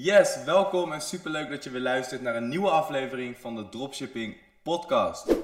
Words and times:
Yes, 0.00 0.44
welkom 0.44 0.92
en 0.92 1.00
superleuk 1.00 1.50
dat 1.50 1.64
je 1.64 1.70
weer 1.70 1.80
luistert 1.80 2.22
naar 2.22 2.36
een 2.36 2.48
nieuwe 2.48 2.70
aflevering 2.70 3.36
van 3.38 3.56
de 3.56 3.68
Dropshipping 3.68 4.36
Podcast. 4.62 5.34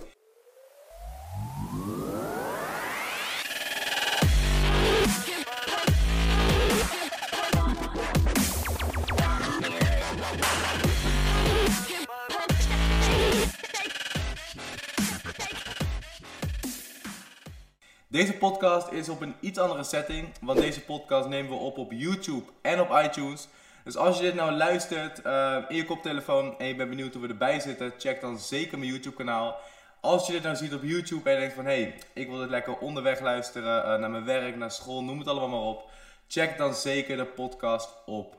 Deze 18.09 18.33
podcast 18.39 18.93
is 18.93 19.09
op 19.09 19.21
een 19.21 19.35
iets 19.41 19.59
andere 19.59 19.85
setting, 19.85 20.29
want 20.41 20.59
deze 20.59 20.81
podcast 20.81 21.29
nemen 21.29 21.51
we 21.51 21.57
op 21.57 21.79
op 21.79 21.93
YouTube 21.93 22.45
en 22.63 22.81
op 22.81 22.91
iTunes. 23.05 23.49
Dus 23.85 23.97
als 23.97 24.17
je 24.17 24.23
dit 24.23 24.35
nou 24.35 24.53
luistert 24.53 25.23
eh, 25.23 25.57
in 25.69 25.77
je 25.77 25.85
koptelefoon 25.85 26.59
en 26.59 26.67
je 26.67 26.75
bent 26.75 26.89
benieuwd 26.89 27.13
hoe 27.15 27.23
we 27.23 27.29
erbij 27.29 27.61
zitten, 27.61 27.93
check 27.99 28.21
dan 28.21 28.39
zeker 28.39 28.79
mijn 28.79 28.91
YouTube 28.91 29.17
kanaal. 29.17 29.57
Als 30.01 30.27
je 30.27 30.33
dit 30.33 30.43
nou 30.43 30.57
ziet 30.57 30.75
op 30.75 30.83
YouTube 30.83 31.29
en 31.29 31.35
je 31.35 31.41
denkt 31.41 31.55
van 31.55 31.65
hé, 31.65 31.83
hey, 31.83 31.95
ik 32.13 32.29
wil 32.29 32.39
dit 32.39 32.51
lekker 32.51 32.79
onderweg 32.79 33.21
luisteren, 33.21 33.85
uh, 33.85 33.99
naar 33.99 34.11
mijn 34.11 34.25
werk, 34.25 34.57
naar 34.57 34.71
school, 34.71 35.05
noem 35.05 35.19
het 35.19 35.29
allemaal 35.29 35.49
maar 35.49 35.69
op. 35.69 35.91
Check 36.29 36.59
dan 36.59 36.75
zeker 36.75 37.17
de 37.17 37.25
podcast 37.25 37.91
op 38.07 38.35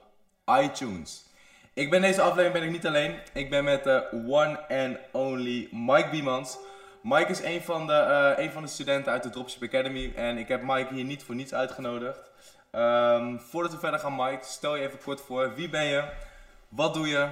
iTunes. 0.62 1.24
Ik 1.74 1.90
ben 1.90 2.02
deze 2.02 2.22
aflevering 2.22 2.54
ben 2.54 2.64
ik 2.64 2.72
niet 2.72 2.86
alleen. 2.86 3.16
Ik 3.34 3.50
ben 3.50 3.64
met 3.64 3.84
de 3.84 4.08
one 4.28 4.60
and 4.68 4.98
only 5.12 5.68
Mike 5.72 6.10
Biemans. 6.10 6.58
Mike 7.02 7.32
is 7.32 7.42
een 7.42 7.62
van, 7.62 7.88
de, 7.88 8.34
uh, 8.38 8.44
een 8.44 8.52
van 8.52 8.62
de 8.62 8.68
studenten 8.68 9.12
uit 9.12 9.24
de 9.24 9.30
Dropship 9.30 9.64
Academy 9.64 10.14
en 10.16 10.38
ik 10.38 10.48
heb 10.48 10.62
Mike 10.62 10.94
hier 10.94 11.04
niet 11.04 11.24
voor 11.24 11.36
niets 11.36 11.54
uitgenodigd. 11.54 12.32
Um, 12.76 13.40
voordat 13.40 13.72
we 13.72 13.78
verder 13.80 14.00
gaan, 14.00 14.16
Mike, 14.16 14.46
stel 14.46 14.76
je 14.76 14.88
even 14.88 15.00
kort 15.00 15.22
voor. 15.22 15.54
Wie 15.54 15.70
ben 15.70 15.84
je? 15.84 16.12
Wat 16.70 16.94
doe 16.94 17.08
je? 17.08 17.30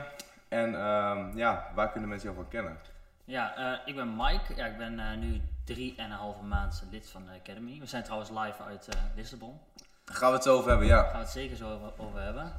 En 0.48 0.86
um, 0.86 1.38
ja, 1.38 1.72
waar 1.76 1.92
kunnen 1.92 2.10
mensen 2.10 2.30
jou 2.30 2.42
van 2.42 2.52
kennen? 2.52 2.78
Ja, 3.26 3.58
uh, 3.58 3.80
ik 3.86 3.96
ben 3.96 4.16
Mike. 4.16 4.56
Ja, 4.56 4.66
ik 4.66 4.78
ben 4.78 5.00
uh, 5.00 5.14
nu 5.14 5.42
drie 5.66 5.96
en 5.98 6.06
een 6.06 6.18
halve 6.18 6.44
maand 6.44 6.84
lid 6.92 7.10
van 7.10 7.26
de 7.26 7.32
Academy. 7.40 7.80
We 7.80 7.86
zijn 7.86 8.04
trouwens 8.04 8.30
live 8.30 8.64
uit 8.64 8.88
uh, 8.96 9.02
Lissabon. 9.16 9.60
Daar 10.06 10.16
gaan 10.16 10.30
we 10.30 10.36
het 10.36 10.44
zo 10.44 10.58
over 10.58 10.70
hebben, 10.70 10.88
ja. 10.88 10.96
Daar 10.96 11.06
gaan 11.06 11.14
we 11.14 11.26
het 11.26 11.30
zeker 11.30 11.58
zo 11.58 11.74
over, 11.74 11.92
over 11.98 12.22
hebben. 12.22 12.54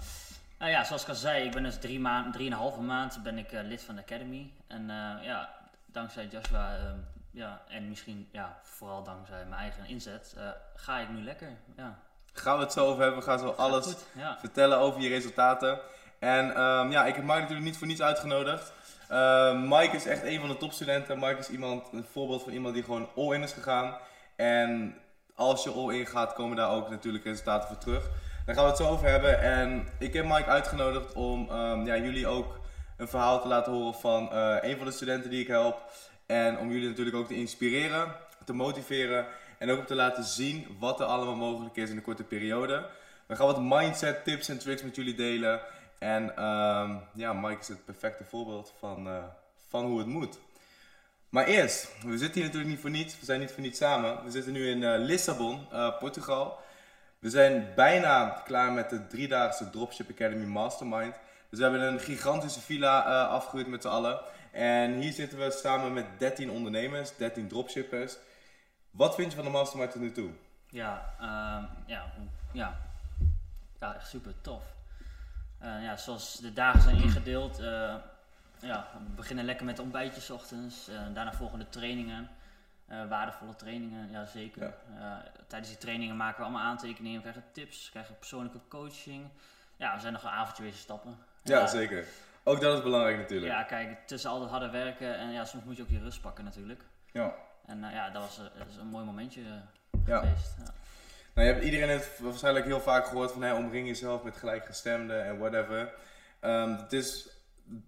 Nou 0.59 0.71
ja, 0.71 0.85
zoals 0.85 1.03
ik 1.03 1.09
al 1.09 1.15
zei, 1.15 1.45
ik 1.45 1.53
ben 1.53 1.63
dus 1.63 1.79
drie, 1.79 2.01
maand, 2.01 2.33
drie 2.33 2.47
en 2.47 2.53
een 2.53 2.59
halve 2.59 2.81
maand 2.81 3.23
ben 3.23 3.39
ik 3.39 3.53
lid 3.53 3.83
van 3.83 3.95
de 3.95 4.01
Academy. 4.01 4.53
En 4.67 4.87
ja, 5.23 5.51
dankzij 5.87 6.27
Joshua 6.27 6.77
ehm, 6.77 6.99
ja, 7.31 7.63
en 7.69 7.89
misschien 7.89 8.29
ja, 8.33 8.59
vooral 8.63 9.03
dankzij 9.03 9.45
mijn 9.45 9.61
eigen 9.61 9.87
inzet 9.87 10.37
ga 10.75 10.99
ik 10.99 11.09
nu 11.09 11.23
lekker. 11.23 11.51
Ja. 11.77 11.99
Gaan 12.35 12.57
we 12.57 12.63
het 12.63 12.73
zo 12.73 12.87
over 12.87 13.03
hebben. 13.03 13.19
We 13.19 13.27
gaan 13.27 13.39
zo 13.39 13.49
alles 13.49 13.85
goed, 13.85 14.05
ja. 14.13 14.37
vertellen 14.41 14.79
over 14.79 15.01
je 15.01 15.09
resultaten. 15.09 15.79
En 16.19 16.61
um, 16.61 16.91
ja, 16.91 17.07
ik 17.07 17.15
heb 17.15 17.25
Mike 17.25 17.41
natuurlijk 17.41 17.67
niet 17.67 17.79
voor 17.79 17.87
niets 17.87 18.03
uitgenodigd. 18.03 18.73
Uh, 19.11 19.63
Mike 19.63 19.97
is 19.97 20.07
echt 20.07 20.23
een 20.23 20.41
van 20.41 20.49
de 20.49 20.57
topstudenten. 20.57 21.19
Mike 21.19 21.39
is 21.39 21.49
iemand, 21.49 21.93
een 21.93 22.07
voorbeeld 22.13 22.43
van 22.43 22.53
iemand 22.53 22.75
die 22.75 22.83
gewoon 22.83 23.09
all-in 23.17 23.43
is 23.43 23.53
gegaan. 23.53 23.97
En 24.37 24.95
als 25.35 25.65
je 25.65 25.71
all-in 25.71 26.07
gaat, 26.07 26.33
komen 26.33 26.57
daar 26.57 26.71
ook 26.71 26.91
natuurlijk 26.91 27.25
resultaten 27.25 27.69
voor 27.69 27.79
terug. 27.79 28.09
Daar 28.47 28.55
gaan 28.55 28.65
we 28.65 28.71
het 28.71 28.81
zo 28.81 28.89
over 28.89 29.09
hebben. 29.09 29.41
En 29.41 29.89
ik 29.99 30.13
heb 30.13 30.25
Mike 30.25 30.45
uitgenodigd 30.45 31.13
om 31.13 31.51
um, 31.51 31.87
ja, 31.87 31.97
jullie 31.97 32.27
ook 32.27 32.61
een 32.97 33.09
verhaal 33.09 33.41
te 33.41 33.49
laten 33.49 33.73
horen 33.73 33.95
van 33.95 34.29
uh, 34.33 34.57
een 34.61 34.77
van 34.77 34.87
de 34.87 34.93
studenten 34.93 35.31
die 35.31 35.41
ik 35.41 35.47
help. 35.47 35.83
En 36.27 36.59
om 36.59 36.71
jullie 36.71 36.89
natuurlijk 36.89 37.17
ook 37.17 37.27
te 37.27 37.37
inspireren, 37.37 38.13
te 38.45 38.53
motiveren. 38.53 39.27
En 39.65 39.71
ook 39.71 39.79
om 39.79 39.87
te 39.87 39.95
laten 39.95 40.25
zien 40.25 40.77
wat 40.79 41.01
er 41.01 41.07
allemaal 41.07 41.35
mogelijk 41.35 41.77
is 41.77 41.91
in 41.91 41.97
een 41.97 42.03
korte 42.03 42.23
periode. 42.23 42.87
We 43.27 43.37
gaan 43.37 43.47
wat 43.47 43.61
mindset 43.61 44.25
tips 44.25 44.49
en 44.49 44.59
tricks 44.59 44.83
met 44.83 44.97
jullie 44.97 45.15
delen. 45.15 45.61
En 45.99 46.23
um, 46.23 47.01
ja, 47.15 47.33
Mike 47.33 47.61
is 47.61 47.69
het 47.69 47.85
perfecte 47.85 48.25
voorbeeld 48.25 48.73
van, 48.79 49.07
uh, 49.07 49.25
van 49.69 49.85
hoe 49.85 49.99
het 49.99 50.07
moet. 50.07 50.39
Maar 51.29 51.47
eerst, 51.47 51.89
we 52.03 52.19
zitten 52.19 52.35
hier 52.35 52.45
natuurlijk 52.45 52.71
niet 52.71 52.81
voor 52.81 52.91
niets. 52.91 53.19
We 53.19 53.25
zijn 53.25 53.41
niet 53.41 53.51
voor 53.53 53.63
niets 53.63 53.79
samen. 53.79 54.25
We 54.25 54.31
zitten 54.31 54.53
nu 54.53 54.69
in 54.69 54.83
uh, 54.83 54.95
Lissabon, 54.99 55.67
uh, 55.73 55.99
Portugal. 55.99 56.59
We 57.19 57.31
zijn 57.31 57.73
bijna 57.75 58.43
klaar 58.45 58.73
met 58.73 58.91
de 58.91 59.07
driedaagse 59.07 59.71
Dropship 59.71 60.11
Academy 60.11 60.45
Mastermind. 60.45 61.15
Dus 61.51 61.59
we 61.59 61.65
hebben 61.65 61.83
een 61.83 62.01
gigantische 62.01 62.61
villa 62.61 63.25
afgehuurd 63.25 63.69
met 63.69 63.83
z'n 63.83 63.89
allen. 63.89 64.21
En 64.53 64.95
hier 64.95 65.13
zitten 65.13 65.39
we 65.39 65.51
samen 65.51 65.93
met 65.93 66.07
13 66.19 66.51
ondernemers, 66.51 67.17
13 67.17 67.49
dropshippers. 67.49 68.17
Wat 68.95 69.15
vind 69.15 69.31
je 69.31 69.37
van 69.37 69.45
de 69.45 69.51
Mastermind 69.51 69.91
tot 69.91 70.01
nu 70.01 70.13
toe? 70.13 70.31
Ja, 70.69 71.15
uh, 71.21 71.65
ja, 71.87 72.13
ja. 72.53 72.77
ja, 73.81 73.95
echt 73.95 74.09
super 74.09 74.35
tof. 74.41 74.63
Uh, 75.63 75.83
ja, 75.83 75.97
zoals 75.97 76.37
de 76.37 76.53
dagen 76.53 76.83
zijn 76.83 77.03
ingedeeld. 77.03 77.61
Uh, 77.61 77.95
ja, 78.59 78.89
we 78.93 79.15
beginnen 79.17 79.45
lekker 79.45 79.67
met 79.67 79.79
ontbijtjes 79.79 80.31
ochtends. 80.31 80.91
daarna 81.13 81.33
volgen 81.33 81.59
de 81.59 81.69
trainingen. 81.69 82.29
waardevolle 82.87 83.57
trainingen, 83.57 84.11
ja 84.11 84.25
zeker. 84.25 84.75
Ja. 84.99 85.23
tijdens 85.47 85.71
die 85.71 85.81
trainingen 85.81 86.17
maken 86.17 86.37
we 86.37 86.43
allemaal 86.43 86.67
aantekeningen. 86.67 87.23
We 87.23 87.31
krijgen 87.31 87.53
tips, 87.53 87.85
we 87.85 87.91
krijgen 87.91 88.19
persoonlijke 88.19 88.61
coaching. 88.69 89.29
Ja, 89.77 89.95
we 89.95 90.01
zijn 90.01 90.13
nog 90.13 90.23
een 90.23 90.29
avondje 90.29 90.63
weer 90.63 90.73
stappen. 90.73 91.19
Ja, 91.43 91.67
zeker. 91.67 92.07
Ook 92.43 92.61
dat 92.61 92.77
is 92.77 92.83
belangrijk 92.83 93.17
natuurlijk. 93.17 93.53
Ja, 93.53 93.63
kijk, 93.63 94.07
tussen 94.07 94.31
al 94.31 94.41
dat 94.41 94.51
harde 94.51 94.71
werken 94.71 95.17
en 95.17 95.31
ja, 95.31 95.45
soms 95.45 95.65
moet 95.65 95.77
je 95.77 95.83
ook 95.83 95.89
je 95.89 95.99
rust 95.99 96.21
pakken 96.21 96.45
natuurlijk. 96.45 96.83
Ja. 97.13 97.35
En 97.67 97.79
uh, 97.79 97.93
ja, 97.93 98.11
dat 98.11 98.23
was, 98.23 98.37
dat 98.37 98.67
was, 98.67 98.77
een 98.77 98.87
mooi 98.87 99.05
momentje 99.05 99.43
ja. 100.07 100.19
geweest. 100.19 100.57
Nou, 101.35 101.47
je 101.47 101.53
hebt 101.53 101.65
iedereen 101.65 101.89
heeft 101.89 102.19
waarschijnlijk 102.19 102.67
heel 102.67 102.81
vaak 102.81 103.07
gehoord 103.07 103.33
van 103.33 103.43
hey, 103.43 103.53
omring 103.53 103.87
jezelf 103.87 104.23
met 104.23 104.37
gelijkgestemden 104.37 105.25
en 105.25 105.39
whatever. 105.39 105.95
Um, 106.41 106.77
het 106.77 106.93
is, 106.93 107.29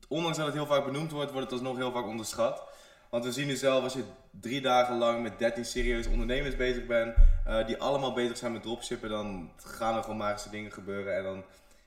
ondanks 0.09 0.37
dat 0.37 0.47
het 0.47 0.54
heel 0.54 0.66
vaak 0.66 0.84
benoemd 0.84 1.10
wordt, 1.10 1.31
wordt 1.31 1.50
het 1.50 1.60
alsnog 1.60 1.76
heel 1.76 1.92
vaak 1.92 2.06
onderschat. 2.06 2.62
Want 3.10 3.25
we 3.25 3.32
zien 3.32 3.47
nu 3.47 3.56
zelf 3.56 3.82
als 3.82 3.92
je 3.92 4.04
drie 4.31 4.60
dagen 4.60 4.97
lang 4.97 5.22
met 5.22 5.38
13 5.38 5.64
serieuze 5.64 6.10
ondernemers 6.10 6.56
bezig 6.56 6.87
bent, 6.87 7.16
uh, 7.47 7.66
die 7.66 7.78
allemaal 7.78 8.12
bezig 8.12 8.37
zijn 8.37 8.53
met 8.53 8.62
dropshippen, 8.62 9.08
dan 9.08 9.53
gaan 9.56 9.97
er 9.97 10.03
gewoon 10.03 10.16
magische 10.16 10.50
dingen 10.50 10.72
gebeuren. 10.72 11.16
En 11.16 11.22
dan, 11.22 11.44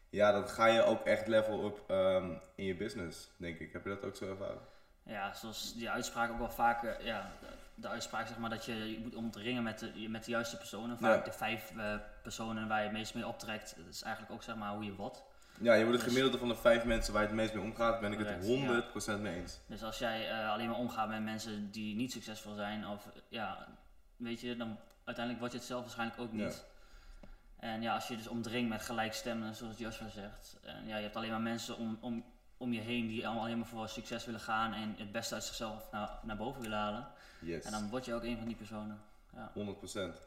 ja, 0.10 0.32
dan 0.32 0.48
ga 0.48 0.66
je 0.66 0.84
ook 0.84 1.06
echt 1.06 1.28
level 1.28 1.66
up 1.66 1.92
um, 1.92 2.40
in 2.56 2.66
je 2.66 2.76
business, 2.76 3.30
denk 3.38 3.60
ik. 3.60 3.74
Heb 3.74 3.84
je 3.84 3.90
dat 3.90 4.06
ook 4.06 4.16
zo 4.16 4.30
ervaren? 4.30 4.62
Ja, 5.04 5.34
zoals 5.34 5.74
die 5.76 5.90
uitspraak 5.90 6.32
ook 6.32 6.38
wel 6.38 6.50
vaak, 6.50 6.84
uh, 6.84 6.92
ja, 7.00 7.32
de 7.82 7.88
uitspraak 7.88 8.28
zeg 8.28 8.38
maar, 8.38 8.50
dat 8.50 8.66
je, 8.66 8.92
je 8.92 9.00
moet 9.00 9.16
omringen 9.16 9.64
met 9.64 9.80
de, 9.80 10.10
met 10.10 10.26
de 10.26 10.32
juiste 10.32 10.58
personen. 10.58 10.98
Vaak 10.98 11.18
ja. 11.18 11.32
de 11.32 11.38
vijf 11.38 11.72
uh, 11.76 11.96
personen 12.22 12.68
waar 12.68 12.78
je 12.78 12.84
het 12.84 12.98
meest 12.98 13.14
mee 13.14 13.28
optrekt, 13.28 13.76
dat 13.78 13.94
is 13.94 14.02
eigenlijk 14.02 14.34
ook 14.34 14.44
zeg 14.44 14.56
maar 14.56 14.74
hoe 14.74 14.86
je 14.86 14.96
wat. 14.96 15.24
Ja, 15.62 15.74
je 15.74 15.84
wordt 15.84 15.96
het 15.96 16.04
dus, 16.04 16.14
gemiddelde 16.14 16.38
van 16.38 16.48
de 16.48 16.62
vijf 16.62 16.84
mensen 16.84 17.14
waar 17.14 17.22
je 17.22 17.28
het 17.28 17.38
meest 17.38 17.54
mee 17.54 17.64
omgaat, 17.64 18.00
ben 18.00 18.12
ik 18.12 18.18
correct, 18.18 18.48
het 18.48 19.04
100% 19.04 19.06
ja. 19.06 19.18
mee 19.18 19.36
eens. 19.36 19.60
Dus 19.66 19.84
als 19.84 19.98
jij 19.98 20.32
uh, 20.32 20.52
alleen 20.52 20.68
maar 20.68 20.78
omgaat 20.78 21.10
met 21.10 21.24
mensen 21.24 21.72
die 21.72 21.96
niet 21.96 22.12
succesvol 22.12 22.54
zijn, 22.54 22.88
of 22.88 23.10
ja, 23.28 23.68
weet 24.16 24.42
je, 24.42 24.56
dan 24.56 24.78
uiteindelijk 25.04 25.40
word 25.40 25.52
je 25.52 25.58
het 25.58 25.68
zelf 25.68 25.82
waarschijnlijk 25.82 26.20
ook 26.20 26.32
niet. 26.32 26.66
Ja. 27.22 27.28
En 27.60 27.82
ja, 27.82 27.94
als 27.94 28.08
je 28.08 28.16
dus 28.18 28.28
omdringt 28.28 28.70
met 28.70 28.82
gelijkstemmen, 28.82 29.56
zoals 29.56 29.78
Joshua 29.78 30.10
zegt, 30.10 30.58
en 30.62 30.88
ja, 30.88 30.96
je 30.96 31.04
hebt 31.04 31.16
alleen 31.16 31.30
maar 31.30 31.42
mensen 31.42 31.78
om, 31.78 31.98
om, 32.02 32.26
om 32.58 32.74
je 32.74 32.82
heen 32.82 33.08
die 33.08 33.26
allemaal 33.26 33.44
alleen 33.44 33.58
maar 33.58 33.68
voor 33.68 33.90
succes 33.90 34.26
willen 34.26 34.40
gaan 34.40 34.74
en 34.74 34.96
het 34.98 35.12
beste 35.12 35.34
uit 35.34 35.44
zichzelf 35.44 35.92
naar, 35.92 36.10
naar 36.24 36.38
boven 36.38 36.62
willen 36.62 36.78
halen. 36.78 37.08
Yes. 37.40 37.64
En 37.64 37.72
dan 37.72 37.90
word 37.90 38.06
je 38.06 38.14
ook 38.14 38.24
een 38.24 38.38
van 38.38 38.48
die 38.48 38.56
personen. 38.56 39.00
Ja. 39.36 39.52
100%. 39.54 40.20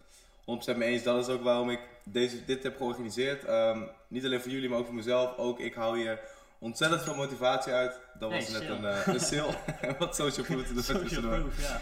100% 0.74 0.76
mee 0.76 0.92
eens. 0.92 1.02
Dat 1.02 1.28
is 1.28 1.34
ook 1.34 1.42
waarom 1.42 1.70
ik 1.70 1.80
deze, 2.04 2.44
dit 2.44 2.62
heb 2.62 2.76
georganiseerd. 2.76 3.48
Um, 3.48 3.88
niet 4.08 4.24
alleen 4.24 4.40
voor 4.40 4.50
jullie, 4.50 4.68
maar 4.68 4.78
ook 4.78 4.86
voor 4.86 4.94
mezelf. 4.94 5.36
Ook 5.36 5.60
ik 5.60 5.74
hou 5.74 5.98
hier 5.98 6.20
ontzettend 6.58 7.02
veel 7.02 7.14
motivatie 7.14 7.72
uit. 7.72 8.00
Dat 8.18 8.30
was 8.30 8.48
net 8.48 8.68
een, 8.68 8.82
uh, 8.82 9.06
een 9.06 9.20
sale. 9.20 9.54
wat 9.98 10.16
social 10.16 10.46
proof 10.46 10.84
social 10.84 11.22
proof, 11.22 11.60
ja. 11.60 11.80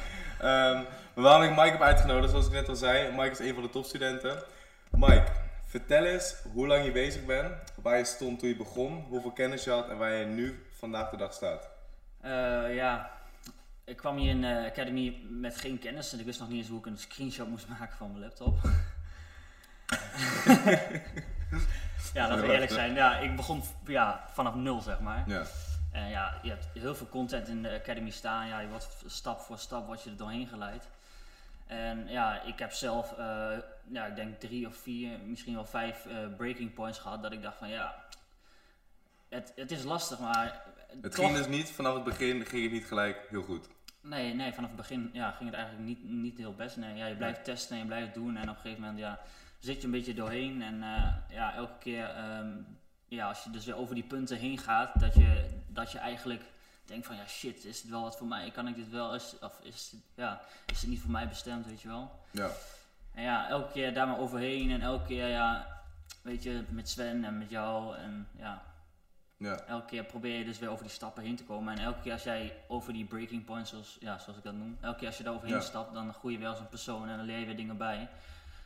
Um, 0.71 0.87
maar 1.15 1.25
waarom 1.25 1.43
ik 1.43 1.57
Mike 1.57 1.71
heb 1.71 1.81
uitgenodigd, 1.81 2.31
zoals 2.31 2.47
ik 2.47 2.53
net 2.53 2.69
al 2.69 2.77
zei. 2.77 3.13
Mike 3.17 3.31
is 3.31 3.39
een 3.39 3.55
van 3.55 3.63
de 3.63 3.71
topstudenten. 3.71 4.43
Mike, 4.91 5.27
vertel 5.67 6.05
eens 6.05 6.35
hoe 6.53 6.67
lang 6.67 6.85
je 6.85 6.93
bezig 6.93 7.25
bent. 7.25 7.53
Waar 7.83 7.99
je 7.99 8.05
stond 8.05 8.39
toen 8.39 8.49
je 8.49 8.57
begon. 8.57 9.05
Hoeveel 9.09 9.33
kennis 9.33 9.65
je 9.65 9.71
had 9.71 9.89
en 9.89 9.99
waar 9.99 10.13
je 10.13 10.25
nu 10.25 10.67
vandaag 10.71 11.11
de 11.11 11.17
dag 11.17 11.33
staat. 11.33 11.69
Uh, 12.25 12.75
ja, 12.75 13.11
ik 13.91 13.97
kwam 13.97 14.17
hier 14.17 14.31
in 14.31 14.41
de 14.41 14.67
Academy 14.71 15.21
met 15.29 15.57
geen 15.57 15.79
kennis 15.79 16.13
en 16.13 16.19
ik 16.19 16.25
wist 16.25 16.41
nog 16.41 16.49
niet 16.49 16.59
eens 16.59 16.69
hoe 16.69 16.79
ik 16.79 16.87
een 16.87 16.99
screenshot 16.99 17.49
moest 17.49 17.69
maken 17.79 17.97
van 17.97 18.11
mijn 18.11 18.21
laptop. 18.21 18.59
ja, 22.15 22.29
dat 22.29 22.41
we 22.41 22.53
eerlijk 22.53 22.71
zijn. 22.71 22.95
Ja, 22.95 23.19
ik 23.19 23.37
begon 23.37 23.63
ja, 23.87 24.25
vanaf 24.33 24.55
nul, 24.55 24.81
zeg 24.81 25.01
maar. 25.01 25.25
Ja. 25.27 25.43
En 25.93 26.09
ja, 26.09 26.39
je 26.43 26.49
hebt 26.49 26.67
heel 26.73 26.95
veel 26.95 27.09
content 27.09 27.49
in 27.49 27.63
de 27.63 27.71
Academy 27.71 28.11
staan. 28.11 28.47
Ja, 28.47 28.61
je 28.61 28.69
wordt 28.69 28.89
stap 29.07 29.41
voor 29.41 29.59
stap 29.59 29.87
word 29.87 30.03
je 30.03 30.11
er 30.11 30.17
doorheen 30.17 30.47
geleid. 30.47 30.89
En 31.67 32.09
ja, 32.09 32.43
ik 32.43 32.59
heb 32.59 32.73
zelf, 32.73 33.13
uh, 33.19 33.57
ja, 33.89 34.07
ik 34.07 34.17
denk 34.17 34.41
drie 34.41 34.67
of 34.67 34.77
vier, 34.77 35.19
misschien 35.27 35.55
wel 35.55 35.65
vijf 35.65 36.07
uh, 36.07 36.37
breaking 36.37 36.75
points 36.75 36.99
gehad. 36.99 37.23
Dat 37.23 37.33
ik 37.33 37.43
dacht 37.43 37.57
van 37.57 37.69
ja, 37.69 38.05
het, 39.29 39.53
het 39.57 39.71
is 39.71 39.83
lastig, 39.83 40.19
maar... 40.19 40.63
Het 41.01 41.15
toch... 41.15 41.25
ging 41.25 41.37
dus 41.37 41.47
niet, 41.47 41.71
vanaf 41.71 41.95
het 41.95 42.05
begin 42.05 42.47
ging 42.47 42.63
het 42.63 42.73
niet 42.73 42.85
gelijk 42.85 43.27
heel 43.29 43.43
goed. 43.43 43.69
Nee, 44.01 44.35
nee, 44.35 44.53
vanaf 44.53 44.71
het 44.71 44.79
begin 44.79 45.11
ja, 45.13 45.31
ging 45.31 45.51
het 45.51 45.59
eigenlijk 45.59 45.89
niet, 45.89 46.05
niet 46.05 46.39
heel 46.39 46.55
best. 46.55 46.77
Nee, 46.77 46.97
ja, 46.97 47.07
je 47.07 47.17
blijft 47.17 47.37
ja. 47.37 47.43
testen 47.43 47.77
en 47.77 47.83
je 47.83 47.87
blijft 47.87 48.15
doen. 48.15 48.37
En 48.37 48.49
op 48.49 48.55
een 48.55 48.61
gegeven 48.61 48.81
moment 48.81 48.99
ja, 48.99 49.21
zit 49.59 49.77
je 49.77 49.85
een 49.85 49.91
beetje 49.91 50.15
doorheen. 50.15 50.63
En 50.63 50.75
uh, 50.75 51.15
ja, 51.29 51.55
elke 51.55 51.79
keer 51.79 52.39
um, 52.39 52.79
ja, 53.09 53.29
als 53.29 53.45
je 53.45 53.51
dus 53.51 53.65
weer 53.65 53.77
over 53.77 53.95
die 53.95 54.05
punten 54.05 54.37
heen 54.37 54.59
gaat, 54.59 55.01
dat 55.01 55.15
je, 55.15 55.61
dat 55.67 55.93
je 55.93 55.99
eigenlijk 55.99 56.43
denkt 56.85 57.07
van 57.07 57.17
ja 57.17 57.27
shit, 57.27 57.65
is 57.65 57.81
het 57.83 57.91
wel 57.91 58.03
wat 58.03 58.17
voor 58.17 58.27
mij? 58.27 58.51
Kan 58.51 58.69
ik 58.69 58.75
dit 58.75 58.91
wel? 58.91 59.15
Is, 59.15 59.35
of 59.41 59.61
is 59.63 59.91
het, 59.91 60.01
ja, 60.15 60.41
is 60.67 60.81
het 60.81 60.91
niet 60.91 61.01
voor 61.01 61.11
mij 61.11 61.29
bestemd, 61.29 61.67
weet 61.67 61.81
je 61.81 61.89
wel? 61.89 62.11
Ja. 62.31 62.51
En 63.15 63.23
ja, 63.23 63.49
elke 63.49 63.73
keer 63.73 63.95
daar 63.95 64.07
maar 64.07 64.19
overheen 64.19 64.71
en 64.71 64.81
elke 64.81 65.07
keer 65.07 65.29
ja, 65.29 65.67
weet 66.23 66.43
je, 66.43 66.65
met 66.69 66.89
Sven 66.89 67.25
en 67.25 67.39
met 67.39 67.51
jou 67.51 67.97
en 67.97 68.29
ja. 68.39 68.63
Ja. 69.41 69.61
Elke 69.67 69.87
keer 69.87 70.05
probeer 70.05 70.39
je 70.39 70.45
dus 70.45 70.59
weer 70.59 70.69
over 70.71 70.85
die 70.85 70.93
stappen 70.93 71.23
heen 71.23 71.37
te 71.37 71.45
komen. 71.45 71.79
En 71.79 71.85
elke 71.85 72.01
keer 72.03 72.13
als 72.13 72.23
jij 72.23 72.57
over 72.69 72.93
die 72.93 73.05
breaking 73.05 73.45
points, 73.45 73.71
zoals, 73.71 73.97
ja, 74.01 74.19
zoals 74.19 74.39
ik 74.39 74.45
dat 74.45 74.55
noem, 74.55 74.79
elke 74.81 74.99
keer 74.99 75.07
als 75.07 75.17
je 75.17 75.23
daar 75.23 75.35
overheen 75.35 75.55
ja. 75.55 75.61
stapt, 75.61 75.95
dan 75.95 76.15
groei 76.15 76.35
je 76.35 76.41
wel 76.41 76.51
als 76.51 76.59
een 76.59 76.69
persoon 76.69 77.09
en 77.09 77.17
dan 77.17 77.27
leer 77.27 77.39
je 77.39 77.47
weer 77.47 77.57
dingen 77.57 77.77
bij. 77.77 77.97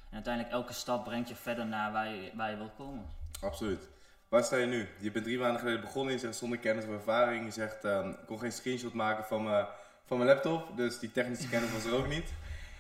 En 0.09 0.15
uiteindelijk 0.15 0.55
elke 0.55 0.73
stap 0.73 1.05
brengt 1.05 1.29
je 1.29 1.35
verder 1.35 1.67
naar 1.67 1.93
waar 1.93 2.09
je, 2.09 2.31
waar 2.35 2.50
je 2.50 2.56
wilt 2.56 2.75
komen. 2.76 3.05
Absoluut. 3.41 3.88
Waar 4.29 4.44
sta 4.44 4.56
je 4.56 4.67
nu? 4.67 4.88
Je 4.99 5.11
bent 5.11 5.25
drie 5.25 5.38
maanden 5.38 5.61
geleden 5.61 5.81
begonnen, 5.81 6.12
je 6.12 6.19
zegt 6.19 6.37
zonder 6.37 6.59
kennis 6.59 6.85
of 6.85 6.91
ervaring. 6.91 7.44
Je 7.44 7.50
zegt, 7.50 7.85
um, 7.85 8.11
ik 8.11 8.27
kon 8.27 8.38
geen 8.38 8.53
screenshot 8.53 8.93
maken 8.93 9.25
van, 9.25 9.43
mijn 9.43 9.67
van 10.05 10.17
mijn 10.17 10.29
laptop, 10.29 10.77
dus 10.77 10.99
die 10.99 11.12
technische 11.12 11.49
kennis 11.49 11.73
was 11.73 11.85
er 11.85 11.94
ook 11.94 12.09
niet. 12.09 12.32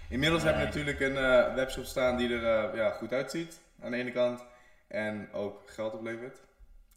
Inmiddels 0.08 0.42
heb 0.42 0.58
je 0.58 0.64
natuurlijk 0.64 1.00
een 1.00 1.16
uh, 1.16 1.54
webshop 1.54 1.84
staan 1.84 2.16
die 2.16 2.34
er 2.34 2.70
uh, 2.70 2.76
ja, 2.76 2.90
goed 2.90 3.12
uitziet, 3.12 3.60
aan 3.82 3.90
de 3.90 3.96
ene 3.96 4.12
kant. 4.12 4.44
En 4.86 5.28
ook 5.32 5.62
geld 5.66 5.92
oplevert. 5.92 6.38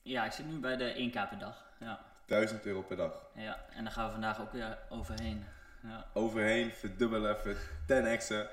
Ja, 0.07 0.25
ik 0.25 0.31
zit 0.31 0.45
nu 0.45 0.59
bij 0.59 0.77
de 0.77 1.09
1k 1.09 1.29
per 1.29 1.39
dag. 1.39 1.65
Ja. 1.79 1.99
1000 2.25 2.65
euro 2.65 2.81
per 2.81 2.97
dag. 2.97 3.11
Ja, 3.33 3.65
en 3.69 3.83
daar 3.83 3.93
gaan 3.93 4.05
we 4.05 4.11
vandaag 4.11 4.41
ook 4.41 4.51
weer 4.51 4.77
overheen. 4.89 5.45
Ja. 5.83 6.05
Overheen, 6.13 6.71
verdubbelen, 6.71 7.37
even 7.37 7.57
10 7.87 8.17
xen 8.17 8.47